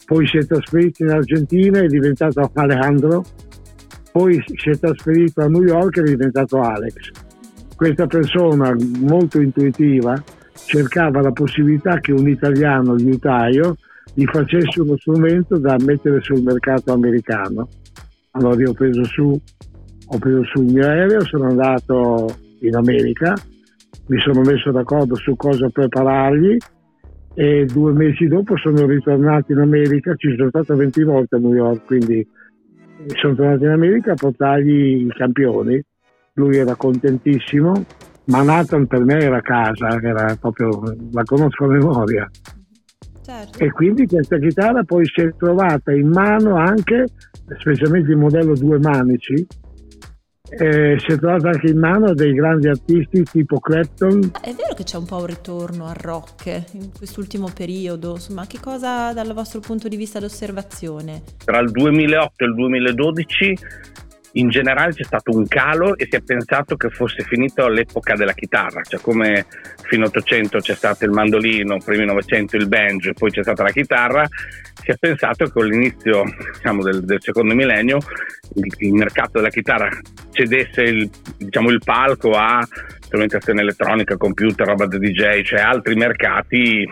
poi 0.05 0.27
si 0.27 0.37
è 0.37 0.45
trasferito 0.45 1.03
in 1.03 1.09
Argentina, 1.09 1.79
è 1.79 1.87
diventato 1.87 2.49
Alejandro, 2.53 3.23
poi 4.11 4.41
si 4.55 4.69
è 4.69 4.77
trasferito 4.79 5.41
a 5.41 5.47
New 5.47 5.63
York 5.63 5.97
e 5.97 6.01
è 6.01 6.03
diventato 6.05 6.61
Alex. 6.61 7.11
Questa 7.75 8.07
persona 8.07 8.75
molto 8.99 9.39
intuitiva 9.39 10.21
cercava 10.65 11.21
la 11.21 11.31
possibilità 11.31 11.99
che 11.99 12.11
un 12.11 12.27
italiano 12.27 12.95
liutaio 12.95 13.75
gli 14.13 14.25
facesse 14.25 14.81
uno 14.81 14.97
strumento 14.97 15.59
da 15.59 15.75
mettere 15.85 16.19
sul 16.21 16.41
mercato 16.41 16.93
americano. 16.93 17.67
Allora 18.31 18.59
io 18.59 18.71
ho 18.71 18.73
preso 18.73 19.03
su, 19.03 19.39
ho 20.07 20.17
preso 20.17 20.43
su 20.45 20.63
il 20.63 20.73
mio 20.73 20.87
aereo, 20.87 21.23
sono 21.23 21.49
andato 21.49 22.35
in 22.61 22.75
America, 22.75 23.33
mi 24.07 24.19
sono 24.19 24.41
messo 24.41 24.71
d'accordo 24.71 25.15
su 25.15 25.35
cosa 25.35 25.69
preparargli 25.69 26.57
e 27.33 27.65
due 27.65 27.93
mesi 27.93 28.27
dopo 28.27 28.57
sono 28.57 28.85
ritornato 28.85 29.51
in 29.51 29.59
America, 29.59 30.15
ci 30.15 30.33
sono 30.35 30.49
stato 30.49 30.75
20 30.75 31.03
volte 31.03 31.35
a 31.35 31.39
New 31.39 31.53
York, 31.53 31.85
quindi 31.85 32.27
sono 33.19 33.35
tornato 33.35 33.65
in 33.65 33.71
America 33.71 34.13
a 34.13 34.15
portargli 34.15 35.05
i 35.05 35.07
campioni, 35.15 35.79
lui 36.33 36.57
era 36.57 36.75
contentissimo, 36.75 37.85
Manhattan 38.25 38.87
per 38.87 39.03
me 39.03 39.19
era 39.19 39.41
casa, 39.41 39.99
era 40.01 40.35
proprio, 40.39 40.69
la 41.11 41.23
conosco 41.23 41.65
a 41.65 41.67
memoria. 41.67 42.29
Certo. 43.21 43.63
E 43.63 43.71
quindi 43.71 44.07
questa 44.07 44.37
chitarra 44.37 44.83
poi 44.83 45.05
si 45.05 45.21
è 45.21 45.33
trovata 45.35 45.91
in 45.91 46.07
mano 46.07 46.55
anche, 46.55 47.05
specialmente 47.59 48.11
il 48.11 48.17
modello 48.17 48.53
due 48.53 48.79
manici, 48.79 49.45
eh, 50.49 50.97
si 50.99 51.11
è 51.11 51.17
trovato 51.17 51.47
anche 51.47 51.67
in 51.67 51.77
mano 51.77 52.13
dei 52.13 52.33
grandi 52.33 52.67
artisti 52.67 53.23
tipo 53.23 53.59
Clapton. 53.59 54.31
È 54.41 54.53
vero 54.53 54.73
che 54.75 54.83
c'è 54.83 54.97
un 54.97 55.05
po' 55.05 55.17
un 55.17 55.25
ritorno 55.25 55.87
al 55.87 55.95
rock 55.95 56.63
in 56.73 56.91
quest'ultimo 56.95 57.49
periodo, 57.53 58.13
insomma, 58.13 58.45
che 58.47 58.59
cosa 58.59 59.13
dal 59.13 59.33
vostro 59.33 59.59
punto 59.59 59.87
di 59.87 59.95
vista 59.97 60.19
d'osservazione? 60.19 61.23
Tra 61.43 61.59
il 61.59 61.71
2008 61.71 62.43
e 62.43 62.47
il 62.47 62.55
2012 62.55 63.57
in 64.39 64.49
generale 64.49 64.93
c'è 64.93 65.03
stato 65.03 65.35
un 65.35 65.47
calo 65.47 65.97
e 65.97 66.07
si 66.09 66.15
è 66.15 66.21
pensato 66.21 66.75
che 66.75 66.89
fosse 66.89 67.23
finito 67.23 67.67
l'epoca 67.67 68.15
della 68.15 68.33
chitarra, 68.33 68.81
cioè 68.83 68.99
come 68.99 69.45
fino 69.83 70.03
all'Ottocento 70.03 70.59
c'è 70.59 70.75
stato 70.75 71.05
il 71.05 71.11
mandolino, 71.11 71.77
primi 71.83 72.05
Novecento 72.05 72.55
il 72.55 72.67
banjo 72.67 73.09
e 73.09 73.13
poi 73.13 73.31
c'è 73.31 73.43
stata 73.43 73.63
la 73.63 73.71
chitarra, 73.71 74.25
si 74.73 74.91
è 74.91 74.95
pensato 74.97 75.45
che 75.45 75.51
con 75.51 75.65
l'inizio 75.65 76.23
diciamo, 76.53 76.83
del, 76.83 77.03
del, 77.03 77.21
secondo 77.21 77.53
millennio 77.53 77.97
il, 78.55 78.73
il, 78.77 78.93
mercato 78.93 79.31
della 79.33 79.49
chitarra 79.49 79.89
cedesse 80.31 80.81
il, 80.83 81.09
diciamo, 81.37 81.69
il 81.69 81.81
palco 81.83 82.31
a 82.31 82.65
strumentazione 82.99 83.61
elettronica, 83.61 84.17
computer, 84.17 84.67
roba 84.67 84.85
da 84.85 84.97
DJ, 84.97 85.41
cioè 85.41 85.61
altri 85.61 85.95
mercati 85.95 86.85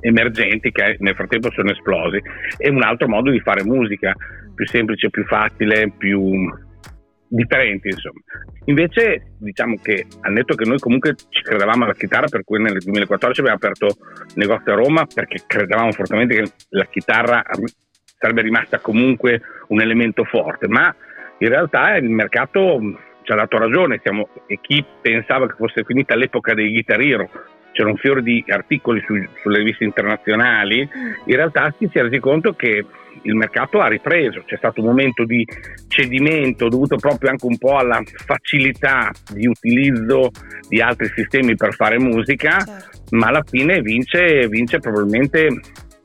emergenti 0.00 0.70
che 0.70 0.96
nel 1.00 1.14
frattempo 1.14 1.50
sono 1.52 1.70
esplosi. 1.70 2.20
E 2.56 2.70
un 2.70 2.82
altro 2.82 3.08
modo 3.08 3.30
di 3.30 3.40
fare 3.40 3.64
musica 3.64 4.14
più 4.54 4.66
semplice, 4.66 5.10
più 5.10 5.24
facile, 5.24 5.92
più 5.96 6.50
differenti 7.28 7.88
insomma. 7.88 8.20
Invece 8.64 9.34
diciamo 9.38 9.76
che 9.82 10.06
al 10.20 10.32
netto 10.32 10.54
che 10.54 10.68
noi 10.68 10.78
comunque 10.78 11.14
ci 11.28 11.42
credevamo 11.42 11.84
alla 11.84 11.94
chitarra 11.94 12.26
per 12.28 12.44
cui 12.44 12.60
nel 12.60 12.78
2014 12.78 13.40
abbiamo 13.40 13.58
aperto 13.58 13.96
negozio 14.34 14.72
a 14.72 14.76
Roma 14.76 15.06
perché 15.12 15.42
credevamo 15.46 15.92
fortemente 15.92 16.34
che 16.34 16.50
la 16.70 16.86
chitarra 16.86 17.42
sarebbe 18.18 18.42
rimasta 18.42 18.80
comunque 18.80 19.40
un 19.68 19.80
elemento 19.80 20.24
forte, 20.24 20.66
ma 20.68 20.94
in 21.38 21.48
realtà 21.48 21.96
il 21.96 22.10
mercato 22.10 22.80
ci 23.22 23.32
ha 23.32 23.36
dato 23.36 23.58
ragione 23.58 24.00
siamo, 24.02 24.28
e 24.46 24.58
chi 24.60 24.84
pensava 25.00 25.46
che 25.46 25.54
fosse 25.56 25.84
finita 25.84 26.16
l'epoca 26.16 26.54
dei 26.54 26.70
Guitar 26.70 27.00
c'era 27.78 27.90
un 27.90 27.96
fiore 27.96 28.22
di 28.22 28.44
articoli 28.48 29.00
su, 29.06 29.14
sulle 29.40 29.58
riviste 29.58 29.84
internazionali, 29.84 30.80
in 30.80 31.36
realtà 31.36 31.72
si 31.78 31.88
è 31.92 32.02
resi 32.02 32.18
conto 32.18 32.54
che 32.54 32.84
il 33.22 33.36
mercato 33.36 33.80
ha 33.80 33.86
ripreso, 33.86 34.42
c'è 34.44 34.56
stato 34.56 34.80
un 34.80 34.86
momento 34.86 35.24
di 35.24 35.46
cedimento 35.86 36.68
dovuto 36.68 36.96
proprio 36.96 37.30
anche 37.30 37.46
un 37.46 37.56
po' 37.56 37.76
alla 37.76 38.02
facilità 38.04 39.12
di 39.32 39.46
utilizzo 39.46 40.30
di 40.68 40.80
altri 40.80 41.08
sistemi 41.14 41.54
per 41.54 41.72
fare 41.74 42.00
musica, 42.00 42.58
certo. 42.58 42.98
ma 43.10 43.28
alla 43.28 43.44
fine 43.46 43.80
vince, 43.80 44.48
vince 44.48 44.80
probabilmente 44.80 45.46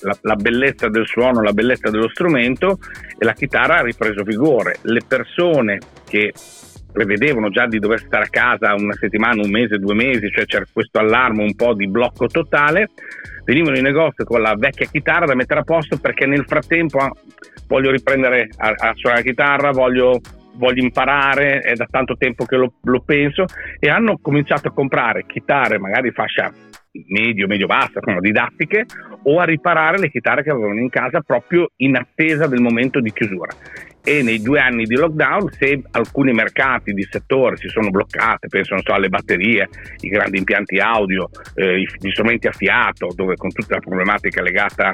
la, 0.01 0.15
la, 0.21 0.35
bellezza 0.35 0.89
del 0.89 1.07
suono, 1.07 1.41
la 1.41 1.53
bellezza 1.53 1.89
dello 1.89 2.09
strumento 2.09 2.77
e 3.17 3.25
la 3.25 3.33
chitarra 3.33 3.77
ha 3.77 3.83
ripreso 3.83 4.21
vigore. 4.21 4.77
Le 4.83 5.01
persone 5.07 5.79
che 6.07 6.33
prevedevano 6.93 7.49
già 7.49 7.65
di 7.65 7.79
dover 7.79 7.99
stare 7.99 8.25
a 8.25 8.29
casa 8.29 8.75
una 8.75 8.93
settimana, 8.93 9.41
un 9.43 9.49
mese, 9.49 9.79
due 9.79 9.95
mesi, 9.95 10.29
cioè 10.29 10.45
c'era 10.45 10.65
questo 10.71 10.99
allarme 10.99 11.43
un 11.43 11.55
po' 11.55 11.73
di 11.73 11.87
blocco 11.87 12.27
totale, 12.27 12.91
venivano 13.43 13.75
in 13.75 13.83
negozio 13.83 14.23
con 14.23 14.41
la 14.41 14.53
vecchia 14.55 14.87
chitarra 14.89 15.25
da 15.25 15.35
mettere 15.35 15.61
a 15.61 15.63
posto 15.63 15.97
perché 15.97 16.25
nel 16.25 16.45
frattempo 16.47 16.99
ah, 16.99 17.11
voglio 17.67 17.91
riprendere 17.91 18.49
a, 18.57 18.69
a 18.69 18.93
suonare 18.93 19.23
la 19.23 19.29
chitarra, 19.29 19.71
voglio, 19.71 20.21
voglio, 20.53 20.83
imparare, 20.83 21.59
è 21.59 21.73
da 21.73 21.87
tanto 21.89 22.15
tempo 22.15 22.45
che 22.45 22.55
lo, 22.55 22.73
lo, 22.83 23.01
penso 23.01 23.45
e 23.79 23.89
hanno 23.89 24.19
cominciato 24.21 24.67
a 24.67 24.71
comprare 24.71 25.25
chitarre 25.25 25.79
magari 25.79 26.11
fascia 26.11 26.51
medio, 27.07 27.47
medio 27.47 27.67
bassa, 27.67 27.99
sono 28.01 28.19
didattiche 28.19 28.85
o 29.23 29.39
a 29.39 29.45
riparare 29.45 29.97
le 29.97 30.09
chitarre 30.09 30.43
che 30.43 30.51
avevano 30.51 30.79
in 30.79 30.89
casa 30.89 31.21
proprio 31.21 31.69
in 31.77 31.95
attesa 31.95 32.47
del 32.47 32.61
momento 32.61 32.99
di 32.99 33.11
chiusura 33.11 33.55
e 34.05 34.21
nei 34.21 34.41
due 34.41 34.59
anni 34.59 34.83
di 34.83 34.95
lockdown 34.95 35.49
se 35.51 35.81
alcuni 35.91 36.33
mercati 36.33 36.91
di 36.91 37.07
settore 37.09 37.55
si 37.55 37.69
sono 37.69 37.89
bloccati, 37.89 38.47
penso 38.49 38.77
so, 38.83 38.93
alle 38.93 39.07
batterie, 39.07 39.69
i 40.01 40.09
grandi 40.09 40.39
impianti 40.39 40.77
audio, 40.79 41.29
eh, 41.55 41.79
gli 41.79 42.09
strumenti 42.11 42.47
a 42.47 42.51
fiato, 42.51 43.07
dove 43.15 43.35
con 43.35 43.49
tutta 43.51 43.75
la 43.75 43.81
problematica 43.81 44.41
legata 44.41 44.93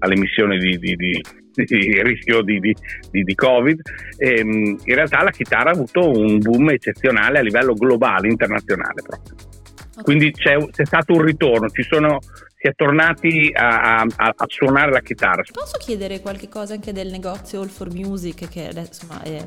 all'emissione 0.00 0.58
di, 0.58 0.76
di, 0.76 0.96
di, 0.96 1.22
di 1.64 2.02
rischio 2.02 2.42
di, 2.42 3.34
Covid, 3.34 3.80
ehm, 4.18 4.78
in 4.84 4.94
realtà 4.94 5.22
la 5.22 5.30
chitarra 5.30 5.70
ha 5.70 5.74
avuto 5.74 6.10
un 6.10 6.38
boom 6.38 6.70
eccezionale 6.70 7.38
a 7.38 7.42
livello 7.42 7.74
globale, 7.74 8.28
internazionale 8.28 9.02
proprio. 9.06 9.60
Quindi 10.00 10.32
c'è, 10.32 10.56
c'è 10.70 10.86
stato 10.86 11.12
un 11.12 11.22
ritorno, 11.22 11.68
ci 11.68 11.82
sono 11.82 12.18
si 12.62 12.68
è 12.68 12.74
tornati 12.76 13.50
a, 13.52 14.02
a, 14.02 14.34
a, 14.36 14.46
suonare 14.46 14.92
la 14.92 15.00
chitarra. 15.00 15.42
Posso 15.52 15.78
chiedere 15.78 16.20
qualche 16.20 16.48
cosa 16.48 16.74
anche 16.74 16.92
del 16.92 17.10
negozio 17.10 17.60
All 17.60 17.66
for 17.66 17.92
Music 17.92 18.48
che, 18.48 18.70
insomma, 18.72 19.20
è, 19.22 19.44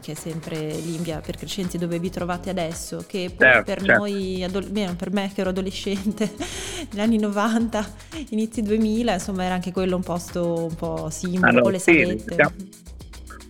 che 0.00 0.12
è 0.12 0.14
sempre 0.16 0.58
lì 0.58 0.96
in 0.96 1.02
via 1.02 1.20
per 1.20 1.36
Crescenzi 1.36 1.78
dove 1.78 2.00
vi 2.00 2.10
trovate 2.10 2.50
adesso, 2.50 3.04
che 3.06 3.32
certo, 3.38 3.62
per 3.62 3.84
certo. 3.84 4.00
noi, 4.00 4.42
adol- 4.42 4.96
per 4.96 5.12
me 5.12 5.30
che 5.32 5.40
ero 5.42 5.50
adolescente 5.50 6.28
negli 6.90 7.00
anni 7.00 7.18
90, 7.18 7.94
inizi 8.30 8.62
2000, 8.62 9.12
insomma 9.12 9.44
era 9.44 9.54
anche 9.54 9.70
quello 9.70 9.94
un 9.94 10.02
posto 10.02 10.64
un 10.64 10.74
po' 10.74 11.10
simbolo, 11.10 11.46
allora, 11.46 11.70
le 11.70 11.78
salette. 11.78 12.34
Sì, 12.34 12.96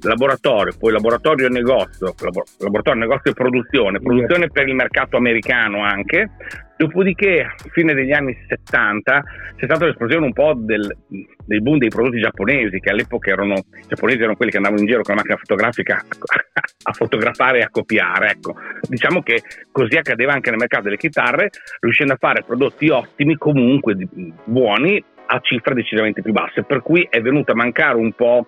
laboratorio, 0.02 0.74
poi 0.78 0.92
laboratorio 0.92 1.48
negozio, 1.48 2.14
laboratorio, 2.58 3.00
negozio 3.00 3.30
e 3.30 3.34
produzione, 3.34 4.00
produzione 4.00 4.48
per 4.48 4.68
il 4.68 4.74
mercato 4.74 5.16
americano 5.16 5.82
anche, 5.82 6.30
Dopodiché, 6.78 7.54
fine 7.72 7.92
degli 7.92 8.12
anni 8.12 8.38
70, 8.46 9.24
c'è 9.56 9.64
stata 9.64 9.84
l'esplosione 9.84 10.26
un 10.26 10.32
po' 10.32 10.52
del, 10.54 10.96
del, 11.08 11.60
boom 11.60 11.78
dei 11.78 11.88
prodotti 11.88 12.20
giapponesi, 12.20 12.78
che 12.78 12.90
all'epoca 12.90 13.32
erano, 13.32 13.54
i 13.54 13.84
giapponesi 13.88 14.18
erano 14.18 14.36
quelli 14.36 14.52
che 14.52 14.58
andavano 14.58 14.80
in 14.80 14.86
giro 14.86 15.02
con 15.02 15.16
la 15.16 15.20
macchina 15.20 15.38
fotografica 15.38 15.96
a, 15.96 16.60
a 16.84 16.92
fotografare 16.92 17.58
e 17.58 17.62
a 17.62 17.68
copiare. 17.68 18.30
Ecco. 18.30 18.54
Diciamo 18.88 19.22
che 19.22 19.42
così 19.72 19.96
accadeva 19.96 20.34
anche 20.34 20.50
nel 20.50 20.60
mercato 20.60 20.84
delle 20.84 20.98
chitarre, 20.98 21.50
riuscendo 21.80 22.12
a 22.12 22.16
fare 22.16 22.44
prodotti 22.44 22.88
ottimi, 22.90 23.34
comunque 23.34 23.96
buoni, 24.44 25.02
a 25.26 25.40
cifre 25.40 25.74
decisamente 25.74 26.22
più 26.22 26.30
basse. 26.30 26.62
Per 26.62 26.82
cui 26.82 27.04
è 27.10 27.20
venuto 27.20 27.50
a 27.50 27.56
mancare 27.56 27.96
un 27.96 28.12
po' 28.12 28.46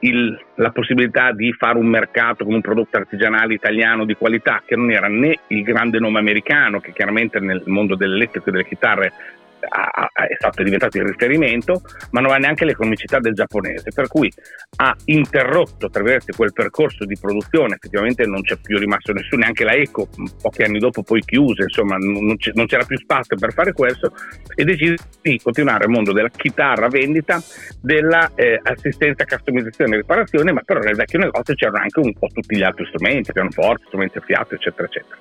il, 0.00 0.38
la 0.56 0.70
possibilità 0.70 1.32
di 1.32 1.52
fare 1.52 1.78
un 1.78 1.86
mercato 1.86 2.44
con 2.44 2.54
un 2.54 2.60
prodotto 2.60 2.96
artigianale 2.96 3.54
italiano 3.54 4.04
di 4.04 4.14
qualità 4.14 4.62
che 4.64 4.76
non 4.76 4.90
era 4.90 5.08
né 5.08 5.40
il 5.48 5.62
grande 5.62 5.98
nome 5.98 6.18
americano 6.18 6.80
che 6.80 6.92
chiaramente 6.92 7.40
nel 7.40 7.62
mondo 7.66 7.96
dell'elettrico 7.96 8.48
e 8.48 8.52
delle 8.52 8.66
chitarre 8.66 9.12
è 9.60 10.34
stato 10.36 10.62
diventato 10.62 10.98
il 10.98 11.04
riferimento, 11.04 11.82
ma 12.10 12.20
non 12.20 12.32
ha 12.32 12.36
neanche 12.36 12.64
l'economicità 12.64 13.18
del 13.18 13.34
giapponese, 13.34 13.90
per 13.94 14.08
cui 14.08 14.32
ha 14.76 14.94
interrotto 15.06 15.88
tra 15.88 16.02
virgolette 16.02 16.34
quel 16.34 16.52
percorso 16.52 17.04
di 17.04 17.16
produzione, 17.20 17.74
effettivamente 17.74 18.24
non 18.26 18.42
c'è 18.42 18.56
più 18.56 18.78
rimasto 18.78 19.12
nessuno, 19.12 19.42
neanche 19.42 19.64
la 19.64 19.72
Eco 19.72 20.08
pochi 20.40 20.62
anni 20.62 20.78
dopo 20.78 21.02
poi 21.02 21.20
chiuse, 21.20 21.62
insomma 21.62 21.96
non, 21.96 22.36
c'era 22.36 22.84
più 22.84 22.98
spazio 22.98 23.36
per 23.36 23.52
fare 23.52 23.72
questo 23.72 24.12
e 24.54 24.64
decise 24.64 24.96
di 25.22 25.40
continuare 25.42 25.84
il 25.84 25.90
mondo 25.90 26.12
della 26.12 26.28
chitarra 26.28 26.88
vendita, 26.88 27.42
dell'assistenza, 27.80 29.24
eh, 29.24 29.26
customizzazione 29.26 29.94
e 29.94 29.96
riparazione, 29.98 30.52
ma 30.52 30.62
però 30.62 30.80
nel 30.80 30.96
vecchio 30.96 31.18
negozio 31.18 31.54
c'erano 31.54 31.78
anche 31.78 32.00
un 32.00 32.12
po' 32.12 32.28
tutti 32.28 32.56
gli 32.56 32.62
altri 32.62 32.86
strumenti, 32.86 33.32
pianoforte, 33.32 33.84
strumenti 33.86 34.18
a 34.18 34.22
fiato, 34.22 34.54
eccetera, 34.54 34.86
eccetera. 34.86 35.16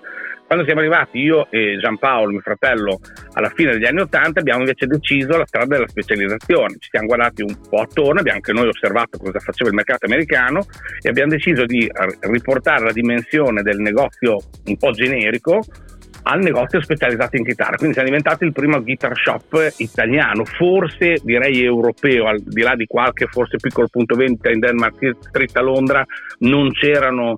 Quando 0.48 0.64
siamo 0.64 0.80
arrivati 0.80 1.20
io 1.20 1.52
e 1.52 1.78
Giampaolo, 1.78 2.32
mio 2.32 2.40
fratello, 2.40 3.02
alla 3.34 3.50
fine 3.50 3.74
degli 3.74 3.86
anni 3.86 4.00
Ottanta, 4.00 4.40
abbiamo 4.40 4.62
invece 4.62 4.88
deciso 4.88 5.38
la 5.38 5.46
strada 5.46 5.76
della 5.76 5.90
specializzazione. 5.90 6.78
Ci 6.80 6.88
siamo 6.90 7.08
guardati 7.08 7.42
un 7.42 7.54
po' 7.70 7.82
attorno, 7.82 8.22
abbiamo 8.22 8.38
anche 8.38 8.54
noi 8.54 8.70
osservato 8.70 9.18
cosa 9.18 9.40
faceva 9.40 9.70
il 9.70 9.76
mercato 9.76 10.06
americano 10.06 10.66
e 11.02 11.10
abbiamo 11.10 11.32
deciso 11.32 11.66
di 11.66 11.92
riportare 12.22 12.86
la 12.86 12.94
dimensione 12.94 13.62
del 13.62 13.80
negozio 13.80 14.38
un 14.68 14.78
po' 14.78 14.92
generico 14.92 15.60
al 16.28 16.40
negozio 16.42 16.82
specializzato 16.82 17.38
in 17.38 17.46
chitarra, 17.46 17.78
quindi 17.78 17.94
siamo 17.94 18.10
diventati 18.10 18.44
il 18.44 18.52
primo 18.52 18.82
guitar 18.82 19.18
shop 19.18 19.76
italiano, 19.78 20.44
forse 20.44 21.20
direi 21.24 21.64
europeo, 21.64 22.28
al 22.28 22.40
di 22.42 22.62
là 22.62 22.76
di 22.76 22.86
qualche 22.86 23.28
forse 23.28 23.58
piccolo 23.58 23.88
punto 23.88 24.16
vendita 24.16 24.50
in 24.50 24.60
Denmark 24.60 25.16
Street 25.22 25.56
a 25.56 25.62
Londra, 25.62 26.06
non 26.40 26.72
c'erano 26.72 27.38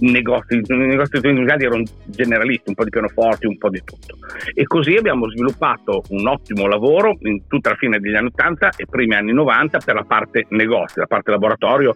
negozi, 0.00 0.54
i 0.54 0.62
negozi 0.66 1.20
musicali 1.22 1.64
erano 1.64 1.82
generalisti, 2.06 2.70
un 2.70 2.74
po' 2.74 2.84
di 2.84 2.90
pianoforti, 2.90 3.46
un 3.46 3.58
po' 3.58 3.68
di 3.68 3.82
tutto. 3.84 4.16
E 4.54 4.64
così 4.64 4.96
abbiamo 4.96 5.28
sviluppato 5.28 6.02
un 6.08 6.26
ottimo 6.26 6.66
lavoro 6.66 7.16
in 7.20 7.46
tutta 7.46 7.70
la 7.70 7.76
fine 7.76 7.98
degli 7.98 8.14
anni 8.14 8.28
80 8.28 8.70
e 8.76 8.86
primi 8.88 9.14
anni 9.14 9.32
90 9.32 9.78
per 9.84 9.94
la 9.94 10.04
parte 10.04 10.46
negozio, 10.48 11.02
la 11.02 11.06
parte 11.06 11.30
laboratorio 11.30 11.92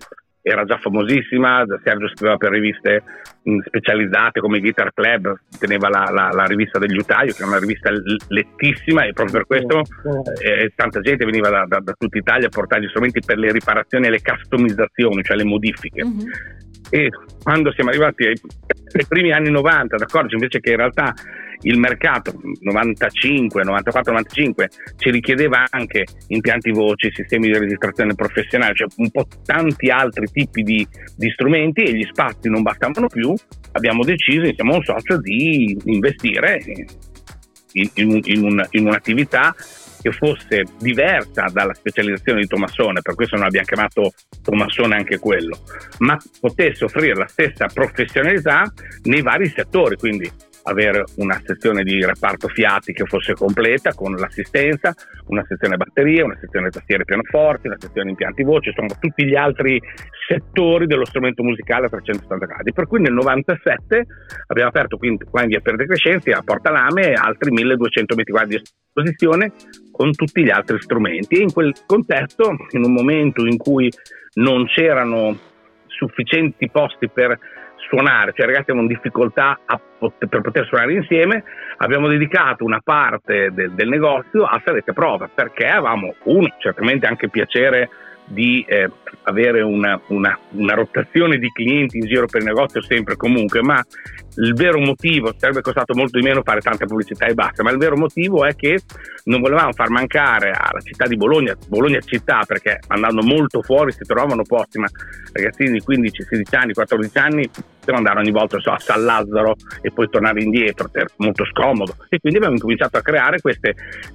era 0.49 0.65
già 0.65 0.79
famosissima, 0.79 1.65
Sergio 1.83 2.07
scriveva 2.07 2.37
per 2.37 2.53
riviste 2.53 3.03
mm, 3.51 3.59
specializzate 3.67 4.39
come 4.39 4.61
Guitar 4.61 4.93
Club, 4.95 5.41
teneva 5.59 5.89
la, 5.89 6.09
la, 6.13 6.29
la, 6.33 6.45
rivista 6.45 6.79
degli 6.79 6.97
Utaio, 6.97 7.33
che 7.33 7.43
è 7.43 7.47
una 7.47 7.59
rivista 7.59 7.91
lettissima 8.29 9.05
e 9.05 9.13
proprio 9.13 9.43
per 9.43 9.47
questo 9.47 9.83
eh, 10.41 10.73
tanta 10.77 11.01
gente 11.01 11.25
veniva 11.25 11.49
da, 11.49 11.65
da, 11.67 11.81
da, 11.81 11.93
tutta 11.99 12.17
Italia 12.17 12.47
a 12.47 12.51
portare 12.51 12.83
gli 12.83 12.89
strumenti 12.89 13.21
per 13.27 13.39
le 13.39 13.51
riparazioni 13.51 14.07
e 14.07 14.11
le 14.11 14.23
customizzazioni, 14.23 15.25
cioè 15.25 15.37
le 15.37 15.45
modifiche. 15.45 16.05
Mm-hmm. 16.05 16.31
E 16.91 17.11
quando 17.43 17.73
siamo 17.73 17.91
arrivati 17.91 18.27
ai, 18.27 18.41
ai 18.93 19.07
primi 19.09 19.33
anni 19.33 19.51
90 19.51 19.97
ad 19.97 20.03
accorgerci 20.03 20.37
invece 20.37 20.61
che 20.61 20.71
in 20.71 20.77
realtà 20.77 21.13
il 21.63 21.79
mercato 21.79 22.33
95, 22.61 23.65
94, 23.65 24.13
95 24.13 24.69
ci 24.97 25.11
richiedeva 25.11 25.65
anche 25.71 26.05
impianti 26.29 26.71
voci, 26.71 27.11
sistemi 27.13 27.47
di 27.47 27.59
registrazione 27.59 28.15
professionale, 28.15 28.75
cioè 28.75 28.89
un 28.97 29.11
po' 29.11 29.27
tanti 29.45 29.89
altri 29.89 30.27
tipi 30.27 30.63
di, 30.63 30.87
di 31.17 31.31
strumenti 31.31 31.83
e 31.83 31.95
gli 31.95 32.05
spazi 32.05 32.49
non 32.49 32.63
bastavano 32.63 33.07
più, 33.09 33.35
abbiamo 33.73 34.05
deciso 34.05 34.47
insieme 34.47 34.73
a 34.73 34.77
un 34.77 34.85
socio 34.85 35.19
di 35.19 35.77
investire 35.85 36.61
in, 37.73 37.89
in, 37.95 38.21
in, 38.25 38.45
un, 38.45 38.67
in 38.71 38.87
un'attività 38.87 39.55
che 40.01 40.13
fosse 40.13 40.63
diversa 40.79 41.47
dalla 41.53 41.75
specializzazione 41.75 42.43
di 42.43 42.47
Tomassone, 42.47 43.03
per 43.03 43.15
questo 43.15 43.37
non 43.37 43.47
abbiamo 43.47 43.67
chiamato 43.67 44.13
Tomassone 44.43 44.95
anche 44.95 45.19
quello, 45.19 45.59
ma 45.99 46.17
potesse 46.41 46.85
offrire 46.85 47.15
la 47.15 47.27
stessa 47.27 47.67
professionalità 47.67 48.73
nei 49.05 49.23
vari 49.23 49.49
settori, 49.49 49.97
quindi 49.97 50.31
avere 50.69 51.05
una 51.17 51.41
sezione 51.45 51.83
di 51.83 52.05
reparto 52.05 52.49
fiati 52.49 52.93
che 52.93 53.05
fosse 53.05 53.35
completa 53.35 53.93
con 53.95 54.15
l'assistenza, 54.15 54.95
una 55.27 55.45
sezione 55.47 55.77
batterie, 55.77 56.23
una 56.23 56.37
sezione 56.41 56.71
tastiere 56.71 57.05
pianoforti, 57.05 57.69
una 57.69 57.77
sezione 57.79 58.11
impianti 58.11 58.43
voce, 58.43 58.71
insomma 58.71 58.95
tutti 58.99 59.25
gli 59.25 59.37
altri 59.37 59.81
settori 60.27 60.87
dello 60.87 61.05
strumento 61.05 61.43
musicale 61.43 61.87
a 61.87 61.89
360 61.89 62.47
gradi. 62.47 62.73
Per 62.73 62.87
cui 62.87 63.01
nel 63.01 63.13
97 63.13 64.07
abbiamo 64.49 64.69
aperto 64.69 64.97
quindi 64.97 65.25
qua 65.25 65.43
in 65.43 65.49
via 65.49 65.61
Per 65.61 65.77
De 65.77 65.87
Crescenzi 65.87 66.31
a 66.31 66.43
Porta 66.45 66.71
Lame 66.71 67.13
altri 67.13 67.51
1200 67.51 68.15
metri 68.15 68.33
quadri 68.33 68.57
di 68.57 68.63
esposizione 68.63 69.53
con 69.93 70.13
tutti 70.13 70.43
gli 70.43 70.51
altri 70.51 70.81
strumenti 70.81 71.37
e 71.37 71.43
in 71.43 71.53
quel 71.53 71.73
contesto, 71.87 72.57
in 72.71 72.85
un 72.85 72.93
momento 72.93 73.47
in 73.47 73.57
cui 73.57 73.91
non 74.35 74.67
c'erano 74.67 75.39
sufficienti 75.87 76.69
posti 76.71 77.09
per 77.09 77.39
suonare, 77.89 78.33
cioè 78.35 78.47
i 78.47 78.49
ragazzi 78.51 78.71
avevano 78.71 78.89
difficoltà 78.89 79.59
pot- 79.99 80.27
per 80.27 80.41
poter 80.41 80.67
suonare 80.67 80.95
insieme, 80.95 81.45
abbiamo 81.79 82.09
dedicato 82.09 82.65
una 82.65 82.81
parte 82.83 83.51
del, 83.53 83.73
del 83.73 83.89
negozio 83.89 84.45
a 84.45 84.61
salette 84.65 84.93
prova 84.93 85.29
perché 85.33 85.67
avevamo 85.67 86.15
uno, 86.25 86.49
certamente 86.59 87.07
anche 87.07 87.29
piacere 87.29 87.89
di 88.27 88.65
eh, 88.69 88.91
avere 89.23 89.63
una, 89.63 90.01
una, 90.09 90.37
una, 90.51 90.75
rotazione 90.75 91.39
di 91.39 91.49
clienti 91.53 91.99
in 91.99 92.07
giro 92.07 92.27
per 92.27 92.41
il 92.41 92.47
negozio 92.49 92.83
sempre 92.83 93.15
e 93.15 93.17
comunque, 93.17 93.63
ma 93.63 93.81
il 94.37 94.55
vero 94.55 94.79
motivo, 94.81 95.35
sarebbe 95.37 95.61
costato 95.61 95.95
molto 95.95 96.19
di 96.19 96.25
meno 96.25 96.43
fare 96.43 96.61
tanta 96.61 96.87
pubblicità 96.87 97.27
e 97.27 97.35
basta, 97.35 97.63
ma 97.63 97.71
il 97.71 97.79
vero 97.79 97.97
motivo 97.97 98.45
è 98.45 98.55
che 98.55 98.81
non 99.25 99.41
volevamo 99.41 99.73
far 99.73 99.91
mancare 99.91 100.51
alla 100.51 100.81
città 100.81 101.07
di 101.07 101.17
Bologna, 101.17 101.57
Bologna 101.69 102.01
città, 102.01 102.43
perché 102.47 102.81
andando 102.89 103.23
molto 103.23 103.63
fuori 103.63 103.93
si 103.93 104.05
trovavano 104.05 104.43
posti, 104.43 104.79
ma 104.79 104.89
ragazzini 105.33 105.73
di 105.73 105.81
15, 105.81 106.23
16 106.23 106.55
anni, 106.55 106.73
14 106.73 107.19
anni 107.19 107.51
potevano 107.87 108.09
andare 108.09 108.19
ogni 108.19 108.33
volta 108.33 108.59
so, 108.59 108.71
a 108.73 108.79
San 108.79 109.05
Lazzaro 109.05 109.55
e 109.81 109.93
poi 109.93 110.09
tornare 110.09 110.43
indietro, 110.43 110.91
molto 111.17 111.45
scomodo. 111.47 111.97
E 112.09 112.19
quindi 112.19 112.39
abbiamo 112.39 112.59
cominciato 112.59 112.97
a 112.97 113.01
creare 113.01 113.41
queste, 113.41 113.75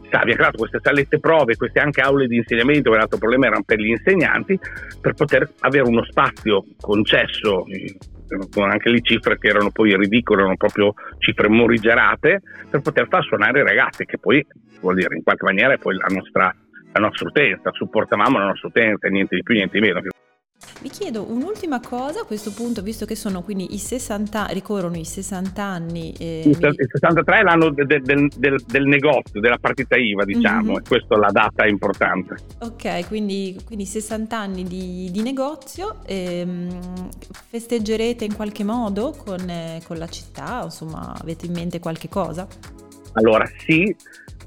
abbiamo 0.10 0.34
creato 0.34 0.57
queste 0.57 0.79
salette 0.81 1.19
prove, 1.19 1.55
queste 1.55 1.79
anche 1.79 2.01
aule 2.01 2.27
di 2.27 2.36
insegnamento, 2.36 2.84
perché 2.84 2.97
l'altro 2.97 3.17
problema 3.17 3.45
erano 3.47 3.63
per 3.65 3.79
gli 3.79 3.89
insegnanti, 3.89 4.60
per 4.99 5.13
poter 5.13 5.49
avere 5.60 5.88
uno 5.88 6.03
spazio 6.03 6.65
concesso 6.79 7.65
con 7.65 8.11
anche 8.61 8.89
lì 8.89 9.01
cifre 9.01 9.37
che 9.37 9.47
erano 9.47 9.71
poi 9.71 9.95
ridicole, 9.95 10.41
erano 10.41 10.57
proprio 10.57 10.93
cifre 11.19 11.47
morigerate, 11.49 12.41
per 12.69 12.81
poter 12.81 13.07
far 13.07 13.23
suonare 13.23 13.59
i 13.59 13.63
ragazzi, 13.63 14.05
che 14.05 14.17
poi 14.17 14.45
vuol 14.79 14.95
dire 14.95 15.15
in 15.15 15.23
qualche 15.23 15.45
maniera 15.45 15.73
è 15.73 15.77
poi 15.77 15.95
la 15.95 16.07
nostra, 16.09 16.55
la 16.93 16.99
nostra 16.99 17.27
utenza, 17.27 17.71
supportavamo 17.71 18.37
la 18.37 18.45
nostra 18.45 18.67
utenza, 18.67 19.07
niente 19.07 19.35
di 19.35 19.43
più, 19.43 19.55
niente 19.55 19.79
di 19.79 19.85
meno. 19.85 20.01
Vi 20.82 20.89
chiedo 20.89 21.30
un'ultima 21.30 21.80
cosa 21.80 22.21
a 22.21 22.26
questo 22.26 22.52
punto, 22.52 22.82
visto 22.82 23.06
che 23.06 23.15
sono 23.15 23.41
quindi 23.41 23.74
i 23.74 23.78
60, 23.78 24.47
ricorrono 24.47 24.97
i 24.97 25.06
60 25.06 25.63
anni. 25.63 26.12
Eh, 26.17 26.43
il, 26.45 26.52
il 26.52 26.89
63 26.91 27.39
è 27.39 27.43
l'anno 27.43 27.69
de, 27.69 27.86
de, 27.86 28.00
del, 28.00 28.28
del, 28.36 28.63
del, 28.65 28.86
negozio, 28.86 29.39
della 29.39 29.58
partita 29.60 29.95
IVA, 29.95 30.24
diciamo, 30.24 30.71
mm-hmm. 30.71 30.78
e 30.78 30.88
questa 30.88 31.15
è 31.15 31.19
la 31.19 31.32
data 31.32 31.67
importante. 31.67 32.36
Ok, 32.60 33.08
quindi, 33.08 33.60
quindi 33.65 33.86
60 33.86 34.38
anni 34.38 34.63
di, 34.63 35.10
di 35.12 35.21
negozio. 35.21 36.00
Ehm, 36.06 37.10
festeggerete 37.50 38.26
in 38.26 38.36
qualche 38.36 38.63
modo 38.63 39.12
con, 39.12 39.47
eh, 39.50 39.82
con 39.86 39.97
la 39.97 40.08
città? 40.08 40.62
Insomma, 40.63 41.15
avete 41.19 41.45
in 41.45 41.54
mente 41.54 41.80
qualche 41.80 42.10
cosa? 42.10 42.47
Allora, 43.13 43.45
sì, 43.58 43.93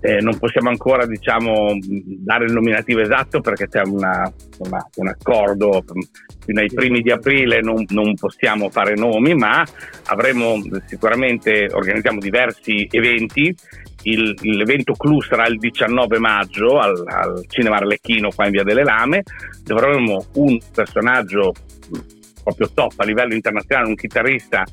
eh, 0.07 0.21
non 0.21 0.39
possiamo 0.39 0.69
ancora 0.69 1.07
diciamo, 1.07 1.79
dare 1.81 2.45
il 2.45 2.53
nominativo 2.53 3.01
esatto 3.01 3.41
perché 3.41 3.69
c'è 3.69 3.81
una, 3.87 4.31
una, 4.59 4.87
un 4.97 5.09
accordo 5.09 5.83
fino 6.45 6.61
ai 6.61 6.69
primi 6.69 7.01
di 7.01 7.11
aprile 7.11 7.63
non, 7.63 7.87
non, 7.89 8.13
possiamo 8.15 8.69
fare 8.69 8.97
nomi 8.97 9.35
ma 9.35 9.65
avremo 10.09 10.61
sicuramente 10.85 11.69
organizziamo 11.73 12.19
diversi 12.19 12.87
eventi. 12.91 13.57
Il, 14.03 14.35
l'evento 14.43 14.93
clou 14.93 15.23
sarà 15.23 15.47
il 15.47 15.57
19 15.57 16.19
maggio 16.19 16.79
al, 16.79 17.03
al 17.07 17.43
Cinema 17.49 17.77
Arlecchino 17.77 18.29
qua 18.29 18.45
in 18.45 18.51
Via 18.51 18.63
delle 18.63 18.85
Lame 18.85 19.23
dove 19.63 19.81
avremo 19.81 20.27
un 20.35 20.59
personaggio 20.75 21.55
proprio 22.43 22.71
top 22.75 22.93
a 22.99 23.05
livello 23.07 23.33
internazionale 23.33 23.89
un 23.89 23.95
chitarrista 23.95 24.65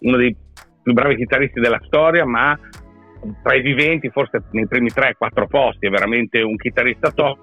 uno 0.00 0.16
dei 0.16 0.34
più 0.82 0.92
bravi 0.92 1.14
chitarristi 1.14 1.60
della 1.60 1.80
storia 1.86 2.26
ma 2.26 2.58
tra 3.42 3.54
i 3.54 3.62
viventi, 3.62 4.10
forse 4.10 4.42
nei 4.52 4.66
primi 4.66 4.90
3-4 4.90 5.46
posti, 5.48 5.86
è 5.86 5.90
veramente 5.90 6.40
un 6.42 6.56
chitarrista 6.56 7.10
top 7.10 7.38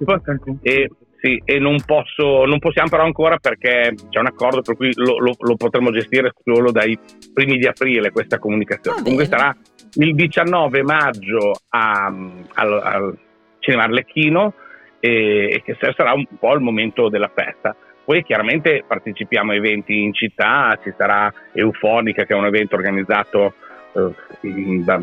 e 0.61 0.89
Sì, 1.21 1.39
e 1.45 1.59
non, 1.59 1.79
posso, 1.85 2.45
non 2.45 2.57
possiamo 2.57 2.89
però 2.89 3.03
ancora 3.03 3.37
perché 3.37 3.93
c'è 4.09 4.19
un 4.19 4.25
accordo 4.25 4.63
per 4.63 4.75
cui 4.75 4.91
lo, 4.95 5.19
lo, 5.19 5.35
lo 5.37 5.55
potremo 5.55 5.91
gestire 5.91 6.33
solo 6.43 6.71
dai 6.71 6.97
primi 7.31 7.57
di 7.57 7.67
aprile 7.67 8.09
questa 8.09 8.39
comunicazione. 8.39 9.03
Comunque 9.03 9.27
sarà 9.27 9.55
il 9.93 10.15
19 10.15 10.81
maggio 10.81 11.51
a, 11.69 12.11
al, 12.55 12.81
al 12.83 13.17
Cinema 13.59 13.83
Arlecchino 13.83 14.53
e, 14.99 15.51
e 15.53 15.61
che 15.63 15.77
sarà 15.79 16.13
un 16.13 16.25
po' 16.39 16.55
il 16.55 16.61
momento 16.61 17.07
della 17.07 17.31
festa. 17.31 17.75
Poi 18.03 18.23
chiaramente 18.23 18.83
partecipiamo 18.87 19.51
a 19.51 19.55
eventi 19.55 20.01
in 20.01 20.13
città, 20.13 20.77
ci 20.81 20.91
sarà 20.97 21.31
Eufonica 21.53 22.25
che 22.25 22.33
è 22.33 22.37
un 22.37 22.45
evento 22.45 22.75
organizzato 22.75 23.53
eh, 23.93 24.83
da, 24.83 24.99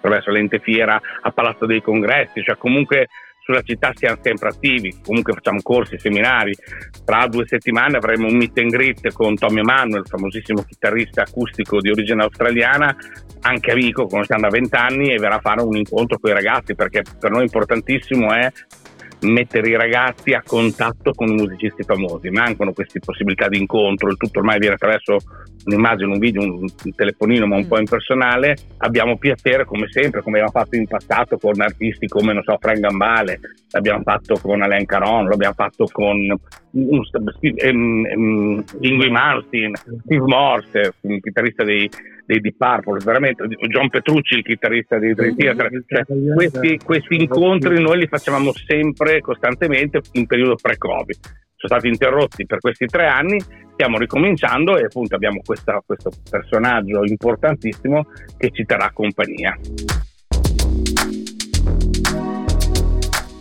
attraverso 0.00 0.30
l'ente 0.30 0.58
fiera 0.58 1.00
a 1.20 1.30
Palazzo 1.30 1.66
dei 1.66 1.82
Congressi, 1.82 2.42
cioè 2.42 2.56
comunque 2.56 3.08
sulla 3.42 3.62
città 3.62 3.90
siamo 3.94 4.18
sempre 4.22 4.48
attivi, 4.48 4.94
comunque 5.02 5.32
facciamo 5.32 5.60
corsi, 5.62 5.98
seminari. 5.98 6.54
Tra 7.04 7.26
due 7.26 7.46
settimane 7.46 7.96
avremo 7.96 8.28
un 8.28 8.36
meet 8.36 8.56
and 8.58 8.70
greet 8.70 9.12
con 9.12 9.34
Tommy 9.34 9.60
Emanuel, 9.60 10.06
famosissimo 10.06 10.62
chitarrista 10.62 11.22
acustico 11.22 11.80
di 11.80 11.90
origine 11.90 12.22
australiana, 12.22 12.94
anche 13.42 13.72
amico, 13.72 14.06
conosciamo 14.06 14.42
da 14.42 14.48
vent'anni 14.48 15.12
e 15.12 15.18
verrà 15.18 15.36
a 15.36 15.40
fare 15.40 15.62
un 15.62 15.76
incontro 15.76 16.18
con 16.18 16.30
i 16.30 16.34
ragazzi 16.34 16.74
perché 16.74 17.02
per 17.18 17.30
noi 17.30 17.42
importantissimo 17.42 18.32
è 18.32 18.50
mettere 19.22 19.68
i 19.68 19.76
ragazzi 19.76 20.32
a 20.32 20.42
contatto 20.46 21.12
con 21.12 21.28
i 21.28 21.34
musicisti 21.34 21.82
famosi. 21.82 22.30
Mancano 22.30 22.72
queste 22.72 23.00
possibilità 23.00 23.48
di 23.48 23.58
incontro, 23.58 24.10
il 24.10 24.16
tutto 24.16 24.38
ormai 24.38 24.58
viene 24.58 24.74
attraverso 24.74 25.16
un'immagine, 25.64 26.12
un 26.12 26.18
video, 26.18 26.42
un, 26.42 26.60
un 26.60 26.94
telefonino 26.94 27.46
ma 27.46 27.56
un 27.56 27.64
mm. 27.64 27.68
po' 27.68 27.78
impersonale. 27.78 28.56
Abbiamo 28.78 29.16
piacere 29.18 29.64
come 29.64 29.86
sempre, 29.90 30.22
come 30.22 30.40
abbiamo 30.40 30.58
fatto 30.58 30.76
in 30.76 30.86
passato 30.86 31.38
con 31.38 31.60
artisti 31.60 32.06
come, 32.06 32.32
non 32.32 32.42
so, 32.42 32.56
Frank 32.60 32.80
Gambale, 32.80 33.40
l'abbiamo 33.70 34.02
fatto 34.02 34.38
con 34.40 34.62
Alain 34.62 34.86
Caron, 34.86 35.28
l'abbiamo 35.28 35.54
fatto 35.54 35.86
con 35.90 36.16
um, 36.70 37.00
um, 37.10 38.64
Ingui 38.80 39.10
Malmsteen, 39.10 39.74
Steve 39.74 40.24
Morse, 40.26 40.94
un 41.02 41.20
chitarrista 41.20 41.64
dei 41.64 41.88
dei 42.30 42.40
Deep 42.40 42.54
Purple, 42.56 43.00
veramente 43.04 43.44
John 43.66 43.88
Petrucci, 43.88 44.36
il 44.36 44.44
chitarrista 44.44 45.00
di 45.00 45.14
Dream 45.14 45.34
Theater, 45.34 45.68
cioè, 45.84 46.04
questi, 46.32 46.78
questi 46.78 47.16
incontri 47.16 47.82
noi 47.82 47.98
li 47.98 48.06
facevamo 48.06 48.52
sempre, 48.52 49.20
costantemente, 49.20 50.00
in 50.12 50.26
periodo 50.26 50.54
pre-Covid. 50.54 51.18
Sono 51.60 51.78
stati 51.78 51.88
interrotti 51.88 52.46
per 52.46 52.58
questi 52.58 52.86
tre 52.86 53.06
anni, 53.06 53.38
stiamo 53.74 53.98
ricominciando 53.98 54.78
e 54.78 54.84
appunto 54.84 55.14
abbiamo 55.14 55.42
questa, 55.44 55.82
questo 55.84 56.10
personaggio 56.30 57.04
importantissimo 57.04 58.06
che 58.38 58.50
ci 58.50 58.64
terrà 58.64 58.90
compagnia. 58.92 59.54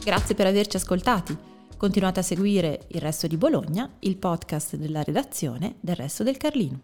Grazie 0.04 0.36
per 0.36 0.48
averci 0.48 0.76
ascoltati. 0.76 1.38
Continuate 1.78 2.20
a 2.20 2.24
seguire 2.24 2.82
Il 2.90 3.00
Resto 3.00 3.26
di 3.26 3.38
Bologna, 3.38 3.90
il 4.00 4.18
podcast 4.18 4.76
della 4.76 5.02
redazione 5.02 5.76
del 5.80 5.96
Resto 5.96 6.24
del 6.24 6.36
Carlino. 6.36 6.78